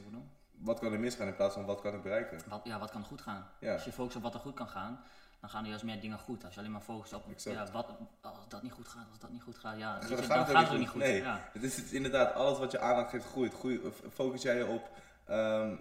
Wat 0.51 0.79
kan 0.79 0.93
er 0.93 0.99
misgaan 0.99 1.27
in 1.27 1.35
plaats 1.35 1.53
van 1.53 1.65
wat 1.65 1.81
kan 1.81 1.93
ik 1.93 2.01
bereiken? 2.01 2.39
Wat, 2.47 2.61
ja, 2.63 2.79
wat 2.79 2.91
kan 2.91 3.03
goed 3.03 3.21
gaan? 3.21 3.49
Als 3.61 3.83
je 3.83 3.91
focust 3.91 4.15
op 4.15 4.21
wat 4.21 4.33
er 4.33 4.39
goed 4.39 4.53
kan 4.53 4.67
gaan, 4.67 5.03
dan 5.39 5.49
gaan 5.49 5.63
er 5.63 5.69
juist 5.69 5.83
meer 5.83 6.01
dingen 6.01 6.19
goed. 6.19 6.43
Als 6.43 6.53
je 6.53 6.59
alleen 6.59 6.71
maar 6.71 6.81
focust 6.81 7.13
op 7.13 7.23
ja, 7.37 7.71
wat, 7.71 7.97
als 8.21 8.47
dat 8.47 8.63
niet 8.63 8.71
goed 8.71 8.87
gaat, 8.87 9.07
als 9.09 9.19
dat 9.19 9.31
niet 9.31 9.41
goed 9.41 9.57
gaat, 9.57 9.77
ja, 9.77 9.99
dan, 9.99 10.09
dan 10.09 10.23
gaat, 10.23 10.47
het, 10.47 10.69
ook 10.69 10.77
niet 10.77 10.89
goed. 10.89 11.01
Nee, 11.01 11.23
het, 11.23 11.63
is, 11.63 11.75
het 11.75 11.91
inderdaad, 11.91 12.33
alles 12.33 12.57
wat 12.57 12.71
je 12.71 12.79
aandacht 12.79 13.09
geeft 13.09 13.25
groeit. 13.25 13.53
Groei, 13.53 13.81
focus 14.13 14.41
jij 14.41 14.57
je 14.57 14.65
op 14.65 14.89
um, 15.29 15.79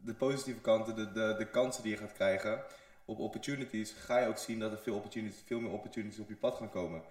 de 0.00 0.14
positieve 0.14 0.60
kanten, 0.60 0.94
de, 0.94 1.12
de, 1.12 1.34
de 1.38 1.50
kansen 1.50 1.82
die 1.82 1.92
je 1.92 1.98
gaat 1.98 2.12
krijgen, 2.12 2.62
op 3.04 3.18
opportunities, 3.18 3.92
ga 3.92 4.18
je 4.18 4.26
ook 4.26 4.38
zien 4.38 4.58
dat 4.58 4.72
er 4.72 4.78
veel, 4.78 4.94
opportunities, 4.94 5.42
veel 5.46 5.60
meer 5.60 5.70
opportunities 5.70 6.20
op 6.20 6.28
je 6.28 6.36
pad 6.36 6.56
gaan 6.56 6.70
komen 6.70 7.02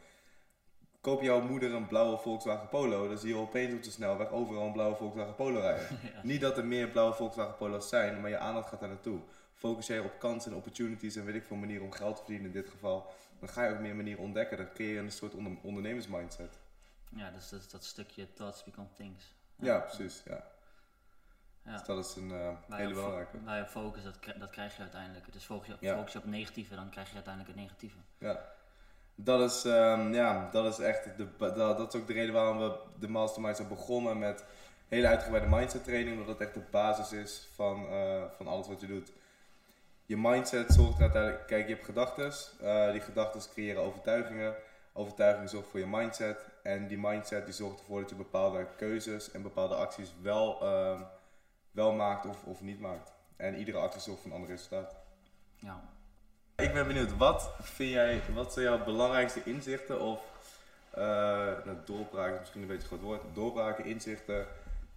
koop 1.02 1.22
jouw 1.22 1.42
moeder 1.42 1.74
een 1.74 1.88
blauwe 1.88 2.18
Volkswagen 2.18 2.68
Polo, 2.68 3.08
dan 3.08 3.18
zie 3.18 3.30
je 3.30 3.36
opeens 3.36 3.74
op 3.74 3.84
de 3.84 3.92
snelweg 3.92 4.30
overal 4.30 4.66
een 4.66 4.72
blauwe 4.72 4.96
Volkswagen 4.96 5.36
Polo 5.36 5.60
rijden. 5.60 6.00
Niet 6.24 6.42
dat 6.42 6.58
er 6.58 6.66
meer 6.66 6.88
blauwe 6.88 7.14
Volkswagen 7.14 7.56
Polo's 7.56 7.90
zijn, 7.90 8.22
maar 8.22 8.30
je 8.30 8.38
aandacht 8.38 8.70
gaat 8.70 8.80
daar 8.80 8.90
naartoe. 8.90 9.20
Focus 9.54 9.88
jij 9.88 10.00
op 10.00 10.20
kansen 10.20 10.52
en 10.52 10.58
opportunities 10.58 11.16
en 11.16 11.26
weet 11.26 11.36
ik 11.36 11.44
veel 11.44 11.58
manieren 11.58 11.86
om 11.86 11.92
geld 11.92 12.16
te 12.16 12.22
verdienen 12.22 12.48
in 12.48 12.62
dit 12.62 12.70
geval, 12.70 13.14
dan 13.40 13.50
ga 13.50 13.64
je 13.64 13.74
ook 13.74 13.80
meer 13.80 13.96
manieren 13.96 14.24
ontdekken. 14.24 14.58
Dan 14.58 14.72
creëer 14.74 14.94
je 14.94 15.00
een 15.00 15.12
soort 15.12 15.34
onder 15.34 15.58
ondernemersmindset. 15.62 16.60
Ja, 17.16 17.32
dus 17.32 17.50
dat 17.50 17.60
is 17.60 17.70
dat 17.70 17.84
stukje 17.84 18.34
thoughts 18.34 18.64
become 18.64 18.88
things. 18.94 19.34
Ja, 19.56 19.80
precies. 19.80 20.22
Ja. 20.26 20.50
Ja. 21.66 21.72
Dus 21.72 21.84
dat 21.84 22.06
is 22.06 22.16
een 22.16 22.30
uh, 22.30 22.50
hele 22.70 22.94
belangrijke. 22.94 23.44
Waar 23.44 23.58
je 23.58 23.66
focus, 23.66 24.04
dat, 24.04 24.18
dat 24.40 24.50
krijg 24.50 24.76
je 24.76 24.82
uiteindelijk. 24.82 25.34
Dus 25.34 25.44
focus 25.44 25.68
je, 25.68 25.74
op, 25.74 25.98
focus 25.98 26.14
je 26.14 26.20
op 26.20 26.26
negatieve, 26.26 26.76
dan 26.76 26.90
krijg 26.90 27.08
je 27.08 27.16
uiteindelijk 27.16 27.56
het 27.56 27.64
negatieve. 27.64 27.98
Ja 28.18 28.60
dat 29.24 29.52
is, 29.52 29.64
um, 29.66 30.14
ja, 30.14 30.50
dat 30.52 30.80
is 30.80 30.86
echt 30.86 31.18
de, 31.18 31.28
dat, 31.38 31.56
dat, 31.56 31.94
is 31.94 32.02
ook 32.02 32.08
de 32.08 32.14
reden 32.14 32.34
waarom 32.34 32.58
we 32.58 32.78
de 33.00 33.10
Masterminds 33.10 33.60
hebben 33.60 33.78
begonnen 33.78 34.20
met 34.20 34.44
hele 34.88 35.08
uitgebreide 35.08 35.56
mindset 35.56 35.84
training, 35.84 36.12
omdat 36.12 36.28
dat 36.28 36.48
echt 36.48 36.54
de 36.54 36.70
basis 36.72 37.12
is 37.12 37.48
van, 37.54 37.84
uh, 37.84 38.24
van 38.38 38.48
alles 38.48 38.68
wat 38.68 38.82
je 38.82 38.88
doet. 38.88 39.12
Je 40.06 40.18
mindset 40.18 40.74
zorgt 40.74 40.96
er 40.96 41.02
uiteindelijk, 41.02 41.48
kijk, 41.48 41.68
je 41.68 41.74
hebt 41.74 41.86
gedachten, 41.86 42.32
uh, 42.62 42.92
die 42.92 43.02
gedachten 43.02 43.52
creëren 43.52 43.82
overtuigingen, 43.82 44.56
overtuigingen 44.94 45.50
zorgen 45.50 45.70
voor 45.70 45.80
je 45.80 45.88
mindset 45.88 46.48
en 46.64 46.88
die 46.88 46.98
mindset 46.98 47.46
die 47.46 47.54
zorgt 47.54 47.80
ervoor 47.80 48.02
dat 48.02 48.10
je 48.10 48.16
bepaalde 48.16 48.68
keuzes 48.78 49.32
en 49.32 49.42
bepaalde 49.42 49.76
acties 49.76 50.14
wel, 50.22 50.64
uh, 50.64 51.02
wel 51.72 51.94
maakt 51.94 52.26
of, 52.26 52.44
of 52.44 52.62
niet 52.62 52.80
maakt. 52.80 53.14
En 53.36 53.56
iedere 53.56 53.78
actie 53.78 54.02
zorgt 54.02 54.22
voor 54.22 54.30
een 54.30 54.36
ander 54.36 54.50
resultaat. 54.50 54.96
Ja. 55.56 55.82
Ik 56.62 56.74
ben 56.74 56.88
benieuwd, 56.88 57.18
wat 57.18 57.54
vind 57.62 57.92
jij, 57.92 58.22
wat 58.34 58.54
zijn 58.54 58.66
jouw 58.66 58.84
belangrijkste 58.84 59.44
inzichten 59.44 60.02
of 60.02 60.22
uh, 60.98 61.04
nou, 61.66 61.78
doorbraken 61.86 62.34
is 62.34 62.40
misschien 62.40 62.62
een 62.62 62.68
beetje 62.68 62.88
groot 62.88 63.02
woord, 63.02 63.22
doorbraken, 63.34 63.86
inzichten, 63.86 64.48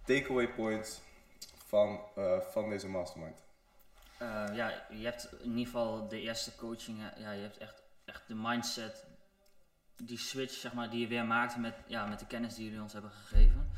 takeaway 0.03 0.47
points 0.47 1.01
van, 1.65 1.99
uh, 2.17 2.39
van 2.39 2.69
deze 2.69 2.87
mastermind? 2.87 3.43
Uh, 4.21 4.45
ja, 4.53 4.85
je 4.89 5.05
hebt 5.05 5.29
in 5.39 5.49
ieder 5.49 5.65
geval 5.65 6.07
de 6.07 6.19
eerste 6.19 6.55
coaching, 6.55 6.99
ja, 7.17 7.31
je 7.31 7.41
hebt 7.41 7.57
echt, 7.57 7.83
echt 8.05 8.27
de 8.27 8.35
mindset, 8.35 9.05
die 9.95 10.19
switch 10.19 10.53
zeg 10.53 10.73
maar, 10.73 10.89
die 10.89 10.99
je 10.99 11.07
weer 11.07 11.25
maakt 11.25 11.57
met, 11.57 11.75
ja, 11.87 12.05
met 12.05 12.19
de 12.19 12.27
kennis 12.27 12.55
die 12.55 12.65
jullie 12.65 12.81
ons 12.81 12.93
hebben 12.93 13.11
gegeven. 13.11 13.71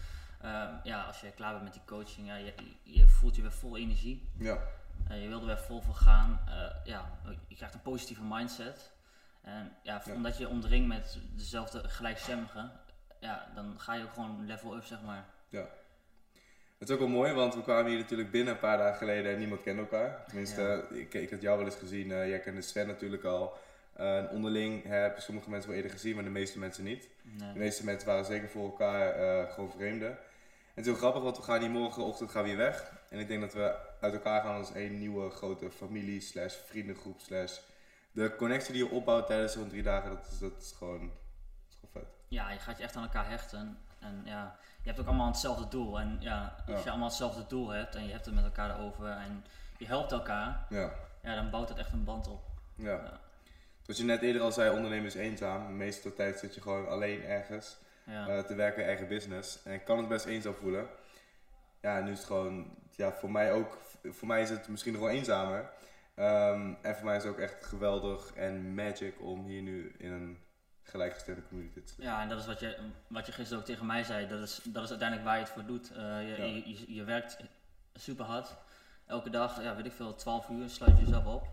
Uh, 0.43 0.69
ja, 0.83 1.03
als 1.03 1.21
je 1.21 1.31
klaar 1.31 1.51
bent 1.51 1.63
met 1.63 1.73
die 1.73 1.85
coaching, 1.85 2.27
ja, 2.27 2.35
je, 2.35 2.53
je 2.83 3.07
voelt 3.07 3.35
je 3.35 3.41
weer 3.41 3.51
vol 3.51 3.77
energie. 3.77 4.29
Ja. 4.37 4.59
Uh, 5.11 5.21
je 5.21 5.27
wilde 5.27 5.45
weer 5.45 5.57
vol 5.57 5.81
voor 5.81 5.95
gaan. 5.95 6.39
Uh, 6.47 6.53
ja, 6.83 7.19
je 7.47 7.55
krijgt 7.55 7.73
een 7.73 7.81
positieve 7.81 8.23
mindset. 8.23 8.91
En 9.41 9.71
ja, 9.83 10.01
omdat 10.13 10.37
je 10.37 10.47
omdringt 10.47 10.87
met 10.87 11.17
dezelfde 11.35 11.89
gelijkstemmigen, 11.89 12.71
ja, 13.19 13.47
dan 13.55 13.79
ga 13.79 13.93
je 13.93 14.03
ook 14.03 14.13
gewoon 14.13 14.45
level 14.45 14.75
up, 14.75 14.83
zeg 14.83 15.01
maar. 15.01 15.25
Ja. 15.49 15.65
Het 16.77 16.89
is 16.89 16.95
ook 16.95 17.01
wel 17.01 17.07
mooi, 17.07 17.33
want 17.33 17.55
we 17.55 17.61
kwamen 17.61 17.91
hier 17.91 17.99
natuurlijk 17.99 18.31
binnen 18.31 18.53
een 18.53 18.59
paar 18.59 18.77
dagen 18.77 18.97
geleden 18.97 19.31
en 19.31 19.39
niemand 19.39 19.61
kende 19.61 19.81
elkaar. 19.81 20.23
Tenminste, 20.27 20.85
ik, 20.89 21.13
ik 21.13 21.29
had 21.29 21.41
jou 21.41 21.57
wel 21.57 21.65
eens 21.65 21.75
gezien, 21.75 22.09
uh, 22.09 22.27
jij 22.27 22.39
kende 22.39 22.61
Sven 22.61 22.87
natuurlijk 22.87 23.23
al. 23.23 23.57
Uh, 23.99 24.23
onderling 24.31 24.83
heb 24.83 25.15
je 25.15 25.21
sommige 25.21 25.49
mensen 25.49 25.69
wel 25.69 25.77
eerder 25.77 25.91
gezien, 25.97 26.15
maar 26.15 26.23
de 26.23 26.29
meeste 26.29 26.59
mensen 26.59 26.83
niet. 26.83 27.09
Nee. 27.21 27.53
De 27.53 27.59
meeste 27.59 27.85
mensen 27.85 28.07
waren 28.07 28.25
zeker 28.25 28.49
voor 28.49 28.63
elkaar 28.63 29.19
uh, 29.19 29.51
gewoon 29.51 29.71
vreemden. 29.71 30.09
En 30.09 30.83
het 30.83 30.85
is 30.85 30.91
heel 30.91 30.95
grappig, 30.95 31.21
want 31.21 31.37
we 31.37 31.43
gaan 31.43 31.59
hier 31.59 31.69
morgenochtend 31.69 32.31
gaan 32.31 32.43
we 32.43 32.47
weer 32.47 32.57
weg. 32.57 32.93
En 33.09 33.19
ik 33.19 33.27
denk 33.27 33.41
dat 33.41 33.53
we 33.53 33.75
uit 34.01 34.13
elkaar 34.13 34.41
gaan 34.41 34.55
als 34.55 34.73
één 34.73 34.99
nieuwe 34.99 35.29
grote 35.29 35.71
familie 35.71 36.21
slash 36.21 36.55
vriendengroep 36.65 37.19
slash... 37.19 37.59
De 38.11 38.35
connectie 38.35 38.73
die 38.73 38.83
je 38.83 38.91
opbouwt 38.91 39.27
tijdens 39.27 39.53
zo'n 39.53 39.69
drie 39.69 39.83
dagen, 39.83 40.09
dat 40.09 40.27
is, 40.31 40.39
dat 40.39 40.61
is 40.61 40.73
gewoon, 40.77 40.99
dat 40.99 41.69
is 41.69 41.77
gewoon 41.79 42.03
vet. 42.03 42.13
Ja, 42.27 42.51
je 42.51 42.59
gaat 42.59 42.77
je 42.77 42.83
echt 42.83 42.95
aan 42.95 43.03
elkaar 43.03 43.29
hechten. 43.29 43.77
En 43.99 44.21
ja, 44.25 44.57
je 44.81 44.87
hebt 44.87 44.99
ook 44.99 45.07
allemaal 45.07 45.27
hetzelfde 45.27 45.67
doel. 45.67 45.99
En 45.99 46.17
ja, 46.19 46.55
als 46.67 46.83
je 46.83 46.89
allemaal 46.89 47.07
hetzelfde 47.07 47.45
doel 47.47 47.69
hebt 47.69 47.95
en 47.95 48.05
je 48.05 48.11
hebt 48.11 48.25
het 48.25 48.35
met 48.35 48.43
elkaar 48.43 48.79
over 48.79 49.09
en 49.09 49.45
je 49.77 49.85
helpt 49.85 50.11
elkaar, 50.11 50.65
ja. 50.69 50.93
Ja, 51.21 51.35
dan 51.35 51.49
bouwt 51.49 51.69
het 51.69 51.77
echt 51.77 51.91
een 51.91 52.03
band 52.03 52.27
op. 52.27 52.41
Ja. 52.75 52.91
ja. 52.91 53.19
Zoals 53.81 53.99
je 53.99 54.05
net 54.05 54.21
eerder 54.21 54.41
al 54.41 54.51
zei, 54.51 54.75
ondernemen 54.75 55.05
is 55.05 55.15
eenzaam. 55.15 55.67
De 55.67 55.73
meeste 55.73 56.13
tijd 56.13 56.39
zit 56.39 56.55
je 56.55 56.61
gewoon 56.61 56.87
alleen 56.87 57.23
ergens 57.23 57.77
ja. 58.03 58.27
uh, 58.27 58.39
te 58.39 58.55
werken 58.55 58.81
in 58.81 58.87
eigen 58.87 59.07
business. 59.07 59.63
En 59.63 59.73
ik 59.73 59.85
kan 59.85 59.97
het 59.97 60.07
best 60.07 60.25
eenzaam 60.25 60.53
voelen. 60.53 60.87
Ja, 61.87 61.99
nu 61.99 62.11
is 62.11 62.17
het 62.17 62.27
gewoon 62.27 62.77
ja, 62.95 63.11
voor 63.11 63.31
mij 63.31 63.51
ook, 63.51 63.77
voor 64.03 64.27
mij 64.27 64.41
is 64.41 64.49
het 64.49 64.67
misschien 64.67 64.93
nog 64.93 65.01
wel 65.01 65.11
eenzamer. 65.11 65.69
Um, 66.19 66.77
en 66.81 66.95
voor 66.95 67.05
mij 67.05 67.15
is 67.15 67.23
het 67.23 67.31
ook 67.31 67.39
echt 67.39 67.65
geweldig 67.65 68.33
en 68.33 68.73
magic 68.73 69.21
om 69.21 69.45
hier 69.45 69.61
nu 69.61 69.95
in 69.97 70.11
een 70.11 70.37
gelijkgestemde 70.83 71.47
community 71.47 71.81
te 71.81 71.93
Ja, 71.97 72.21
en 72.21 72.29
dat 72.29 72.39
is 72.39 72.45
wat 72.45 72.59
je, 72.59 72.77
wat 73.07 73.25
je 73.25 73.31
gisteren 73.31 73.59
ook 73.59 73.65
tegen 73.65 73.85
mij 73.85 74.03
zei. 74.03 74.27
Dat 74.27 74.41
is, 74.41 74.59
dat 74.63 74.83
is 74.83 74.89
uiteindelijk 74.89 75.27
waar 75.27 75.37
je 75.37 75.43
het 75.43 75.53
voor 75.53 75.65
doet. 75.65 75.91
Uh, 75.91 75.97
je, 75.97 76.69
je, 76.69 76.93
je, 76.93 77.03
werkt 77.03 77.37
super 77.93 78.25
hard. 78.25 78.55
Elke 79.05 79.29
dag, 79.29 79.63
ja, 79.63 79.75
weet 79.75 79.85
ik 79.85 79.93
veel, 79.93 80.15
12 80.15 80.49
uur 80.49 80.69
sluit 80.69 80.97
je 80.97 81.03
jezelf 81.03 81.25
op. 81.25 81.47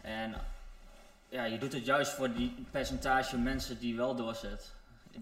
En 0.00 0.34
ja, 1.28 1.44
je 1.44 1.58
doet 1.58 1.72
het 1.72 1.84
juist 1.84 2.12
voor 2.12 2.32
die 2.32 2.66
percentage 2.70 3.38
mensen 3.38 3.78
die 3.78 3.96
wel 3.96 4.14
doorzet. 4.14 4.74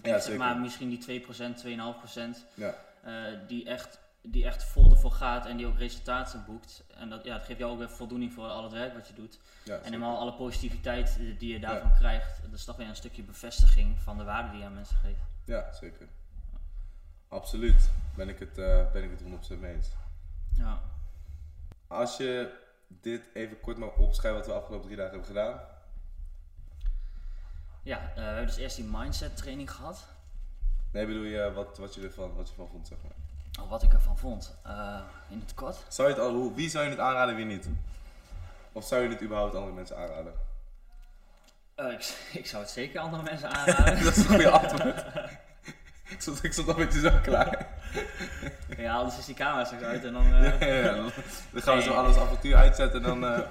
Ja, 0.02 0.18
zeg 0.18 0.36
maar 0.36 0.56
misschien 0.56 0.88
die 0.88 1.22
2%, 1.22 1.24
2,5% 1.26 1.30
ja. 2.54 2.74
Uh, 3.06 3.38
die, 3.46 3.64
echt, 3.64 3.98
die 4.26 4.44
echt 4.44 4.64
vol 4.64 4.90
ervoor 4.90 5.12
gaat 5.12 5.46
en 5.46 5.56
die 5.56 5.66
ook 5.66 5.78
resultaten 5.78 6.44
boekt. 6.46 6.84
En 6.94 7.08
dat, 7.08 7.24
ja, 7.24 7.36
dat 7.36 7.46
geeft 7.46 7.58
jou 7.58 7.72
ook 7.72 7.78
weer 7.78 7.90
voldoening 7.90 8.32
voor 8.32 8.48
al 8.48 8.62
het 8.62 8.72
werk 8.72 8.94
wat 8.94 9.08
je 9.08 9.14
doet. 9.14 9.38
Ja, 9.64 9.76
en 9.76 9.84
helemaal 9.84 10.18
alle 10.18 10.32
positiviteit 10.32 11.18
die 11.38 11.52
je 11.52 11.60
daarvan 11.60 11.94
krijgt. 11.94 12.42
Dat 12.42 12.52
is 12.52 12.64
toch 12.64 12.76
weer 12.76 12.88
een 12.88 12.96
stukje 12.96 13.22
bevestiging 13.22 14.00
van 14.00 14.18
de 14.18 14.24
waarde 14.24 14.50
die 14.50 14.58
je 14.58 14.64
aan 14.64 14.74
mensen 14.74 14.96
geeft. 14.96 15.20
Ja, 15.44 15.72
zeker. 15.72 16.06
Absoluut. 17.28 17.90
Ben 18.16 18.28
ik 18.28 18.38
het, 18.38 18.58
uh, 18.58 18.92
ben 18.92 19.04
ik 19.04 19.10
het 19.10 19.22
100% 19.56 19.60
mee 19.60 19.74
eens. 19.74 19.88
Ja. 20.56 20.80
Als 21.86 22.16
je 22.16 22.62
dit 22.88 23.28
even 23.34 23.60
kort 23.60 23.76
mag 23.76 23.96
opschrijven 23.96 24.40
wat 24.40 24.46
we 24.46 24.52
de 24.52 24.58
afgelopen 24.58 24.86
drie 24.86 24.96
dagen 24.96 25.12
hebben 25.12 25.28
gedaan. 25.28 25.60
Ja, 27.82 28.08
uh, 28.08 28.14
we 28.14 28.20
hebben 28.20 28.46
dus 28.46 28.56
eerst 28.56 28.76
die 28.76 28.88
mindset 28.90 29.36
training 29.36 29.70
gehad. 29.70 30.06
Nee, 30.92 31.06
bedoel 31.06 31.24
je 31.24 31.52
wat, 31.52 31.78
wat 31.78 31.94
je 31.94 32.02
ervan 32.02 32.34
wat 32.34 32.46
je 32.46 32.52
ervan 32.52 32.68
vond, 32.68 32.86
zeg 32.86 32.98
maar? 33.02 33.12
Wat 33.68 33.82
ik 33.82 33.92
ervan 33.92 34.18
vond, 34.18 34.54
uh, 34.66 34.98
in 35.28 35.40
het 35.40 35.54
kort. 35.54 35.76
Zou 35.88 36.08
je 36.08 36.14
het 36.14 36.22
al, 36.22 36.54
wie 36.54 36.70
zou 36.70 36.84
je 36.84 36.90
het 36.90 36.98
aanraden, 36.98 37.34
wie 37.34 37.44
niet? 37.44 37.68
Of 38.72 38.84
zou 38.84 39.02
je 39.02 39.08
het 39.08 39.22
überhaupt 39.22 39.54
andere 39.54 39.72
mensen 39.72 39.96
aanraden? 39.96 40.32
Uh, 41.76 41.92
ik, 41.92 42.16
ik, 42.40 42.46
zou 42.46 42.62
het 42.62 42.72
zeker 42.72 43.00
andere 43.00 43.22
mensen 43.22 43.50
aanraden. 43.56 44.04
dat 44.04 44.16
is 44.16 44.18
een 44.18 44.26
goede 44.26 44.50
antwoord. 44.50 45.04
ik, 46.08 46.20
stond, 46.20 46.44
ik 46.44 46.52
stond 46.52 46.68
al 46.68 46.78
een 46.78 46.86
beetje 46.86 47.00
zo 47.00 47.18
klaar. 47.22 47.66
ja, 48.76 48.94
anders 48.94 49.18
is 49.18 49.24
die 49.24 49.34
camera 49.34 49.64
straks 49.64 49.82
uit 49.82 50.04
en 50.04 50.12
dan... 50.12 50.26
Uh... 50.26 50.60
Ja, 50.60 50.66
ja, 50.66 50.92
dan, 50.92 51.10
dan, 51.50 51.62
gaan 51.62 51.76
we 51.76 51.82
zo 51.82 51.92
alles 51.92 52.16
avontuur 52.16 52.56
uitzetten 52.56 53.04
en 53.04 53.20
dan... 53.20 53.20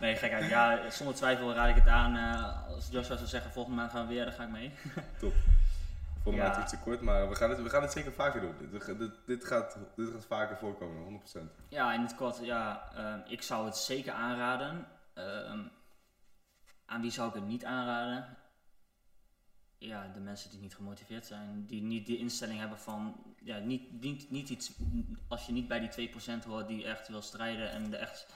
Nee, 0.00 0.16
gekheid. 0.16 0.50
Ja, 0.50 0.90
zonder 0.90 1.14
twijfel 1.14 1.54
raad 1.54 1.68
ik 1.68 1.74
het 1.74 1.88
aan. 1.88 2.16
Als 2.74 2.88
Joshua 2.90 3.16
zou 3.16 3.28
zeggen, 3.28 3.52
volgende 3.52 3.78
maand 3.78 3.90
gaan 3.90 4.06
we 4.06 4.14
weer, 4.14 4.24
dan 4.24 4.32
ga 4.32 4.42
ik 4.42 4.48
mee. 4.48 4.74
Top. 5.18 5.32
Volgende 6.22 6.48
maand 6.48 6.62
iets 6.62 6.70
te 6.70 6.78
kort, 6.78 7.00
maar 7.00 7.28
we 7.28 7.34
gaan 7.34 7.50
het, 7.50 7.62
we 7.62 7.70
gaan 7.70 7.82
het 7.82 7.92
zeker 7.92 8.12
vaker 8.12 8.40
doen. 8.40 8.54
Dit, 8.70 8.98
dit, 8.98 9.10
dit, 9.26 9.44
gaat, 9.44 9.78
dit 9.96 10.10
gaat 10.12 10.24
vaker 10.24 10.56
voorkomen, 10.56 11.22
100%. 11.38 11.40
Ja, 11.68 11.92
in 11.92 12.00
het 12.00 12.14
kort, 12.14 12.38
ja, 12.42 12.90
uh, 12.96 13.32
ik 13.32 13.42
zou 13.42 13.64
het 13.66 13.76
zeker 13.76 14.12
aanraden. 14.12 14.86
Uh, 15.14 15.52
aan 16.86 17.00
wie 17.00 17.10
zou 17.10 17.28
ik 17.28 17.34
het 17.34 17.46
niet 17.46 17.64
aanraden? 17.64 18.36
Ja, 19.78 20.10
de 20.14 20.20
mensen 20.20 20.50
die 20.50 20.60
niet 20.60 20.74
gemotiveerd 20.74 21.26
zijn, 21.26 21.66
die 21.66 21.82
niet 21.82 22.06
die 22.06 22.18
instelling 22.18 22.58
hebben 22.58 22.78
van, 22.78 23.16
ja, 23.42 23.58
niet, 23.58 24.00
niet, 24.00 24.30
niet 24.30 24.48
iets, 24.48 24.72
als 25.28 25.46
je 25.46 25.52
niet 25.52 25.68
bij 25.68 25.88
die 25.88 26.10
2% 26.10 26.46
hoort 26.46 26.68
die 26.68 26.84
echt 26.84 27.08
wil 27.08 27.22
strijden 27.22 27.70
en 27.70 27.90
de 27.90 27.96
echt 27.96 28.26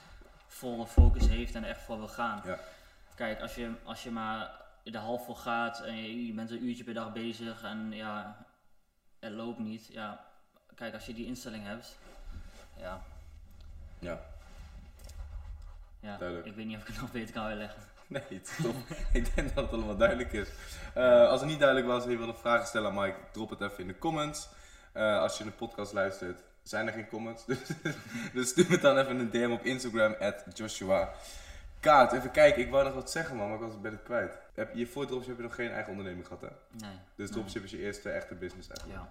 volle 0.46 0.86
focus 0.86 1.28
heeft 1.28 1.54
en 1.54 1.62
er 1.62 1.68
echt 1.68 1.82
voor 1.82 1.98
wil 1.98 2.08
gaan. 2.08 2.42
Ja. 2.44 2.58
Kijk, 3.14 3.40
als 3.40 3.54
je, 3.54 3.72
als 3.84 4.02
je 4.02 4.10
maar 4.10 4.63
de 4.92 4.98
half 4.98 5.24
vol 5.24 5.34
gaat 5.34 5.80
en 5.80 6.26
je, 6.26 6.32
bent 6.32 6.50
een 6.50 6.64
uurtje 6.64 6.84
per 6.84 6.94
dag 6.94 7.12
bezig 7.12 7.62
en 7.62 7.92
ja, 7.92 8.46
het 9.18 9.32
loopt 9.32 9.58
niet. 9.58 9.86
Ja, 9.86 10.24
kijk, 10.74 10.94
als 10.94 11.06
je 11.06 11.14
die 11.14 11.26
instelling 11.26 11.64
hebt, 11.66 11.96
ja. 12.76 13.02
Ja. 13.98 14.20
Ja, 16.00 16.16
duidelijk. 16.16 16.48
ik 16.48 16.54
weet 16.54 16.66
niet 16.66 16.76
of 16.76 16.82
ik 16.82 16.88
het 16.88 17.00
nog 17.00 17.12
beter 17.12 17.34
kan 17.34 17.44
uitleggen. 17.44 17.82
Nee, 18.06 18.40
top. 18.62 18.74
ik 19.12 19.34
denk 19.34 19.54
dat 19.54 19.64
het 19.64 19.72
allemaal 19.72 19.96
duidelijk 19.96 20.32
is. 20.32 20.48
Uh, 20.96 21.28
als 21.28 21.40
het 21.40 21.48
niet 21.48 21.58
duidelijk 21.58 21.88
was 21.88 22.04
en 22.04 22.10
je 22.10 22.16
wilde 22.16 22.34
vragen 22.34 22.66
stellen 22.66 22.90
aan 22.90 23.00
Mike, 23.00 23.18
drop 23.32 23.50
het 23.50 23.60
even 23.60 23.78
in 23.78 23.86
de 23.86 23.98
comments. 23.98 24.48
Uh, 24.94 25.18
als 25.18 25.38
je 25.38 25.44
de 25.44 25.50
podcast 25.50 25.92
luistert, 25.92 26.42
zijn 26.62 26.86
er 26.86 26.92
geen 26.92 27.08
comments. 27.08 27.44
Dus, 27.46 27.58
dus 28.32 28.48
stuur 28.48 28.66
me 28.68 28.78
dan 28.78 28.98
even 28.98 29.18
een 29.18 29.30
DM 29.30 29.50
op 29.50 29.64
Instagram, 29.64 30.14
at 30.20 30.44
Joshua. 30.54 31.12
Kaat, 31.84 32.12
even 32.12 32.30
kijken, 32.30 32.62
ik 32.62 32.70
wou 32.70 32.84
nog 32.84 32.94
wat 32.94 33.10
zeggen 33.10 33.36
man, 33.36 33.46
maar 33.46 33.56
ik 33.56 33.62
was, 33.62 33.80
ben 33.80 33.92
het 33.92 34.02
kwijt. 34.02 34.38
Heb 34.54 34.74
je 34.74 34.86
voor 34.86 35.06
dropship 35.06 35.38
nog 35.38 35.54
geen 35.54 35.70
eigen 35.70 35.90
onderneming 35.90 36.26
gehad 36.26 36.42
hè? 36.42 36.48
Nee. 36.70 36.98
Dus 37.16 37.30
dropship 37.30 37.64
is 37.64 37.70
je 37.70 37.78
eerste 37.78 38.10
echte 38.10 38.34
business 38.34 38.68
eigenlijk? 38.68 39.00
Ja. 39.00 39.08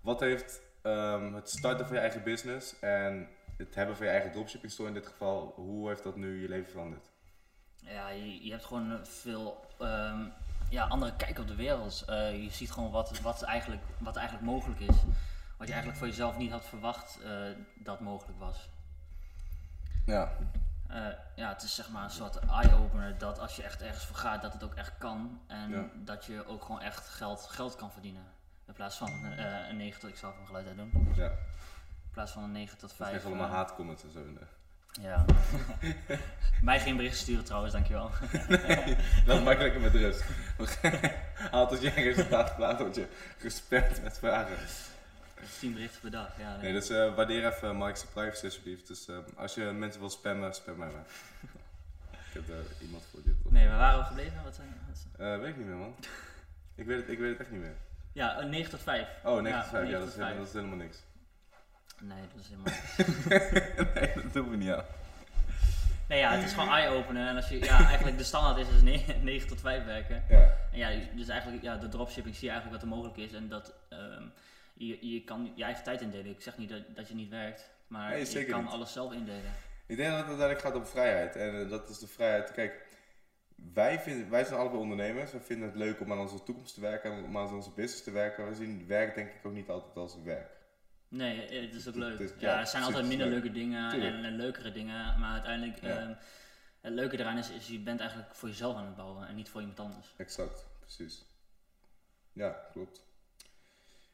Wat 0.00 0.20
heeft 0.20 0.60
um, 0.82 1.34
het 1.34 1.50
starten 1.50 1.86
van 1.86 1.94
je 1.94 2.00
eigen 2.00 2.22
business 2.22 2.78
en 2.78 3.28
het 3.56 3.74
hebben 3.74 3.96
van 3.96 4.06
je 4.06 4.12
eigen 4.12 4.32
dropshipping 4.32 4.72
store 4.72 4.88
in 4.88 4.94
dit 4.94 5.06
geval, 5.06 5.52
hoe 5.56 5.88
heeft 5.88 6.02
dat 6.02 6.16
nu 6.16 6.42
je 6.42 6.48
leven 6.48 6.70
veranderd? 6.70 7.10
Ja, 7.76 8.08
je, 8.08 8.44
je 8.44 8.50
hebt 8.50 8.64
gewoon 8.64 9.06
veel 9.06 9.66
um, 9.80 10.32
ja, 10.70 10.84
andere 10.84 11.16
kijk 11.16 11.38
op 11.38 11.48
de 11.48 11.54
wereld. 11.54 12.04
Uh, 12.08 12.42
je 12.42 12.50
ziet 12.50 12.70
gewoon 12.70 12.90
wat, 12.90 13.20
wat, 13.20 13.42
eigenlijk, 13.42 13.82
wat 13.98 14.16
eigenlijk 14.16 14.46
mogelijk 14.46 14.80
is 14.80 14.96
wat 15.62 15.70
je 15.70 15.76
eigenlijk 15.76 15.96
voor 15.96 16.06
jezelf 16.06 16.38
niet 16.38 16.50
had 16.50 16.64
verwacht 16.64 17.18
uh, 17.24 17.56
dat 17.74 18.00
mogelijk 18.00 18.38
was. 18.38 18.68
Ja. 20.06 20.32
Uh, 20.92 21.06
ja, 21.34 21.48
het 21.48 21.62
is 21.62 21.74
zeg 21.74 21.90
maar 21.90 22.04
een 22.04 22.10
soort 22.10 22.38
eye-opener 22.38 23.18
dat 23.18 23.38
als 23.38 23.56
je 23.56 23.62
echt 23.62 23.82
ergens 23.82 24.04
voor 24.04 24.16
gaat, 24.16 24.42
dat 24.42 24.52
het 24.52 24.64
ook 24.64 24.74
echt 24.74 24.92
kan. 24.98 25.40
En 25.46 25.90
dat 25.94 26.24
je 26.24 26.46
ook 26.46 26.64
gewoon 26.64 26.80
echt 26.80 27.08
geld, 27.08 27.46
geld 27.50 27.76
kan 27.76 27.92
verdienen. 27.92 28.24
In 28.66 28.72
plaats 28.72 28.96
van 28.96 29.10
uh, 29.38 29.68
een 29.68 29.76
9 29.76 30.00
tot, 30.00 30.10
ik 30.10 30.16
zal 30.16 30.32
van 30.32 30.46
geluid 30.46 30.66
uit 30.66 30.76
doen. 30.76 31.12
Ja. 31.16 31.28
In 31.28 32.10
plaats 32.10 32.32
van 32.32 32.42
een 32.42 32.52
9 32.52 32.78
tot 32.78 32.92
5. 32.92 33.16
Ik 33.16 33.24
allemaal 33.24 33.48
haatcomments 33.48 34.02
en 34.02 34.10
zo. 34.10 34.20
Ja. 35.00 35.24
Mij 36.62 36.80
geen 36.80 36.96
bericht 36.96 37.16
sturen 37.16 37.44
trouwens, 37.44 37.72
dankjewel. 37.72 38.10
nee, 38.48 38.96
dat 39.26 39.42
makkelijker 39.42 39.80
lekker 39.80 39.80
met 39.80 39.94
rust. 39.94 40.24
Haal 41.50 41.68
tot 41.68 41.80
je 41.80 41.90
resultaat 41.90 42.56
plaats, 42.56 42.80
word 42.80 42.94
je 42.94 43.08
gespamd 43.38 44.02
met 44.02 44.18
vragen. 44.18 44.56
10 45.58 45.72
berichten 45.72 46.00
per 46.00 46.10
dag, 46.10 46.38
ja. 46.38 46.56
Nee, 46.56 46.72
dus 46.72 46.90
uh, 46.90 47.14
waardeer 47.14 47.46
even 47.46 47.78
Mike's 47.78 48.04
privacy 48.04 48.44
alsjeblieft. 48.44 48.86
Dus 48.86 49.08
uh, 49.08 49.16
als 49.36 49.54
je 49.54 49.62
mensen 49.64 50.00
wil 50.00 50.10
spammen, 50.10 50.54
spam 50.54 50.76
mij 50.76 50.90
maar. 50.90 51.06
ik 52.28 52.32
heb 52.32 52.48
er 52.48 52.64
iemand 52.80 53.04
voor 53.10 53.20
dit. 53.24 53.34
Nee, 53.50 53.68
waar 53.68 53.78
waren 53.78 53.98
we 53.98 54.04
gebleven? 54.04 54.42
Wat 54.44 54.54
zijn, 54.54 54.74
wat 54.88 55.26
uh, 55.26 55.38
weet 55.38 55.48
ik 55.48 55.56
niet 55.56 55.66
meer 55.66 55.76
man. 55.76 55.94
ik, 56.80 56.86
weet 56.86 56.96
het, 57.00 57.08
ik 57.08 57.18
weet 57.18 57.30
het 57.30 57.40
echt 57.40 57.50
niet 57.50 57.60
meer. 57.60 57.76
Ja, 58.12 58.40
9 58.40 58.70
tot 58.70 58.80
5. 58.80 59.08
Oh, 59.24 59.40
9 59.40 59.50
ja, 59.50 59.60
tot 59.62 59.70
5, 59.70 59.88
ja, 59.88 59.98
dat 59.98 60.08
is, 60.08 60.14
helemaal, 60.14 60.36
dat 60.36 60.46
is, 60.46 60.52
helemaal 60.52 60.76
niks. 60.76 60.98
Nee, 61.98 62.22
dat 62.34 62.40
is 62.40 62.48
helemaal 62.48 62.72
niks. 62.72 63.94
nee, 63.94 64.22
dat 64.22 64.32
doen 64.32 64.50
we 64.50 64.56
niet 64.56 64.70
aan. 64.70 64.84
Nee, 66.08 66.20
ja, 66.20 66.32
het 66.34 66.44
is 66.44 66.52
gewoon 66.52 66.68
eye-opener. 66.68 67.28
En 67.28 67.36
als 67.36 67.48
je, 67.48 67.64
ja, 67.64 67.86
eigenlijk 67.86 68.18
de 68.18 68.24
standaard 68.24 68.56
is 68.56 68.68
dus 68.68 68.82
9, 68.82 69.24
9 69.24 69.48
tot 69.48 69.60
5 69.60 69.84
werken. 69.84 70.24
Ja. 70.28 70.56
En 70.72 70.78
ja, 70.78 70.90
dus 71.14 71.28
eigenlijk, 71.28 71.62
ja, 71.62 71.76
de 71.76 71.88
dropshipping 71.88 72.34
zie 72.34 72.44
je 72.44 72.50
eigenlijk 72.52 72.82
wat 72.82 72.90
er 72.90 72.96
mogelijk 72.96 73.30
is. 73.30 73.32
En 73.32 73.48
dat, 73.48 73.72
um, 73.90 74.32
je, 74.74 75.10
je 75.12 75.24
kan 75.24 75.52
je 75.54 75.64
eigen 75.64 75.84
tijd 75.84 76.00
indelen. 76.00 76.30
Ik 76.30 76.42
zeg 76.42 76.58
niet 76.58 76.68
dat, 76.68 76.82
dat 76.94 77.08
je 77.08 77.14
niet 77.14 77.30
werkt, 77.30 77.70
maar 77.86 78.18
je 78.18 78.44
kan 78.44 78.66
alles 78.66 78.92
zelf 78.92 79.12
indelen. 79.12 79.52
Ik 79.86 79.96
denk 79.96 80.10
dat 80.10 80.18
het 80.18 80.28
uiteindelijk 80.28 80.66
gaat 80.66 80.74
om 80.74 80.86
vrijheid. 80.86 81.36
En 81.36 81.54
uh, 81.54 81.70
dat 81.70 81.88
is 81.88 81.98
de 81.98 82.06
vrijheid. 82.06 82.52
Kijk, 82.52 82.86
wij, 83.72 84.00
vinden, 84.00 84.30
wij 84.30 84.44
zijn 84.44 84.60
allebei 84.60 84.80
ondernemers. 84.80 85.32
We 85.32 85.40
vinden 85.40 85.68
het 85.68 85.76
leuk 85.76 86.00
om 86.00 86.12
aan 86.12 86.18
onze 86.18 86.42
toekomst 86.42 86.74
te 86.74 86.80
werken, 86.80 87.24
om 87.24 87.38
aan 87.38 87.54
onze 87.54 87.70
business 87.70 88.02
te 88.02 88.10
werken. 88.10 88.48
We 88.48 88.54
zien 88.54 88.86
werk 88.86 89.14
denk 89.14 89.28
ik 89.28 89.46
ook 89.46 89.52
niet 89.52 89.68
altijd 89.68 89.96
als 89.96 90.16
werk. 90.24 90.50
Nee, 91.08 91.46
eh, 91.46 91.60
het 91.60 91.74
is 91.74 91.88
ook 91.88 91.94
leuk. 91.94 92.34
ja, 92.38 92.60
er 92.60 92.66
zijn 92.66 92.82
altijd 92.82 93.06
minder 93.06 93.26
leuke 93.26 93.52
dingen 93.52 93.92
en, 93.92 94.36
leukere 94.36 94.72
dingen. 94.72 95.18
Maar 95.18 95.32
uiteindelijk, 95.32 95.80
ja. 95.80 96.02
uh, 96.02 96.16
het 96.80 96.92
leuke 96.92 97.18
eraan 97.18 97.38
is, 97.38 97.50
is, 97.50 97.66
je 97.68 97.78
bent 97.78 98.00
eigenlijk 98.00 98.34
voor 98.34 98.48
jezelf 98.48 98.76
aan 98.76 98.86
het 98.86 98.96
bouwen 98.96 99.28
en 99.28 99.34
niet 99.34 99.48
voor 99.48 99.60
iemand 99.60 99.80
anders. 99.80 100.14
Exact, 100.16 100.66
precies. 100.80 101.24
Ja, 102.32 102.68
klopt. 102.72 103.02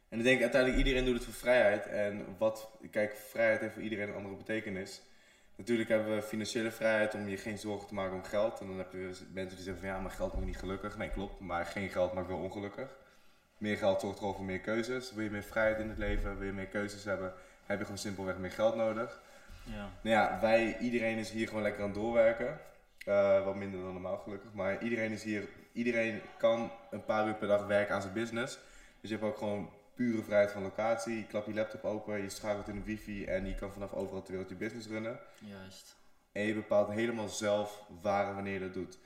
En 0.09 0.19
ik 0.19 0.25
denk 0.25 0.41
uiteindelijk 0.41 0.85
iedereen 0.85 1.05
doet 1.05 1.15
het 1.15 1.25
voor 1.25 1.35
vrijheid. 1.35 1.87
En 1.87 2.37
wat, 2.39 2.71
kijk, 2.91 3.17
vrijheid 3.17 3.61
heeft 3.61 3.73
voor 3.73 3.83
iedereen 3.83 4.09
een 4.09 4.15
andere 4.15 4.37
betekenis. 4.37 5.03
Natuurlijk 5.57 5.89
hebben 5.89 6.15
we 6.15 6.23
financiële 6.23 6.71
vrijheid 6.71 7.15
om 7.15 7.29
je 7.29 7.37
geen 7.37 7.59
zorgen 7.59 7.89
te 7.89 7.95
maken 7.95 8.15
om 8.15 8.25
geld. 8.25 8.61
En 8.61 8.67
dan 8.67 8.79
heb 8.79 8.93
je 8.93 8.99
mensen 9.33 9.57
die 9.57 9.65
zeggen 9.65 9.79
van 9.79 9.89
ja, 9.89 10.01
maar 10.01 10.11
geld 10.11 10.33
maakt 10.33 10.47
niet 10.47 10.59
gelukkig. 10.59 10.97
Nee, 10.97 11.11
klopt. 11.11 11.41
Maar 11.41 11.67
geen 11.67 11.89
geld 11.89 12.13
maakt 12.13 12.29
wel 12.29 12.39
ongelukkig. 12.39 12.97
Meer 13.59 13.77
geld 13.77 14.01
zorgt 14.01 14.19
gewoon 14.19 14.35
voor 14.35 14.45
meer 14.45 14.61
keuzes. 14.61 15.13
Wil 15.13 15.25
je 15.25 15.31
meer 15.31 15.43
vrijheid 15.43 15.79
in 15.79 15.89
het 15.89 15.99
leven, 15.99 16.39
wil 16.39 16.47
je 16.47 16.53
meer 16.53 16.67
keuzes 16.67 17.05
hebben, 17.05 17.33
heb 17.67 17.79
je 17.79 17.85
gewoon 17.85 17.99
simpelweg 17.99 18.39
meer 18.39 18.51
geld 18.51 18.77
nodig. 18.77 19.23
Ja. 19.63 19.91
Nou 20.01 20.17
ja, 20.17 20.39
wij, 20.41 20.79
iedereen 20.79 21.19
is 21.19 21.31
hier 21.31 21.49
gewoon 21.49 21.63
lekker 21.63 21.83
aan 21.83 21.89
het 21.89 21.99
doorwerken. 21.99 22.61
Uh, 23.07 23.45
wat 23.45 23.55
minder 23.55 23.81
dan 23.81 23.93
normaal 23.93 24.19
gelukkig. 24.19 24.53
Maar 24.53 24.83
iedereen 24.83 25.13
is 25.13 25.23
hier, 25.23 25.49
iedereen 25.73 26.21
kan 26.39 26.71
een 26.91 27.05
paar 27.05 27.27
uur 27.27 27.35
per 27.35 27.49
dag 27.49 27.67
werken 27.67 27.95
aan 27.95 28.03
zijn 28.03 28.15
business. 28.15 28.59
Dus 29.01 29.11
je 29.11 29.17
hebt 29.17 29.29
ook 29.29 29.39
gewoon 29.39 29.71
pure 29.99 30.23
vrijheid 30.23 30.51
van 30.51 30.63
locatie. 30.63 31.17
Je 31.17 31.27
klapt 31.27 31.47
je 31.47 31.55
laptop 31.55 31.85
open, 31.85 32.23
je 32.23 32.29
schakelt 32.29 32.69
in 32.69 32.75
de 32.75 32.83
wifi 32.83 33.25
en 33.25 33.47
je 33.47 33.55
kan 33.55 33.73
vanaf 33.73 33.93
overal 33.93 34.23
ter 34.23 34.33
wereld 34.33 34.51
je 34.51 34.57
business 34.57 34.89
runnen. 34.89 35.19
Juist. 35.39 35.97
En 36.33 36.43
je 36.43 36.55
bepaalt 36.55 36.89
helemaal 36.89 37.29
zelf 37.29 37.85
waar 38.03 38.29
en 38.29 38.35
wanneer 38.35 38.53
je 38.53 38.61
dat 38.61 38.75
doet. 38.75 38.99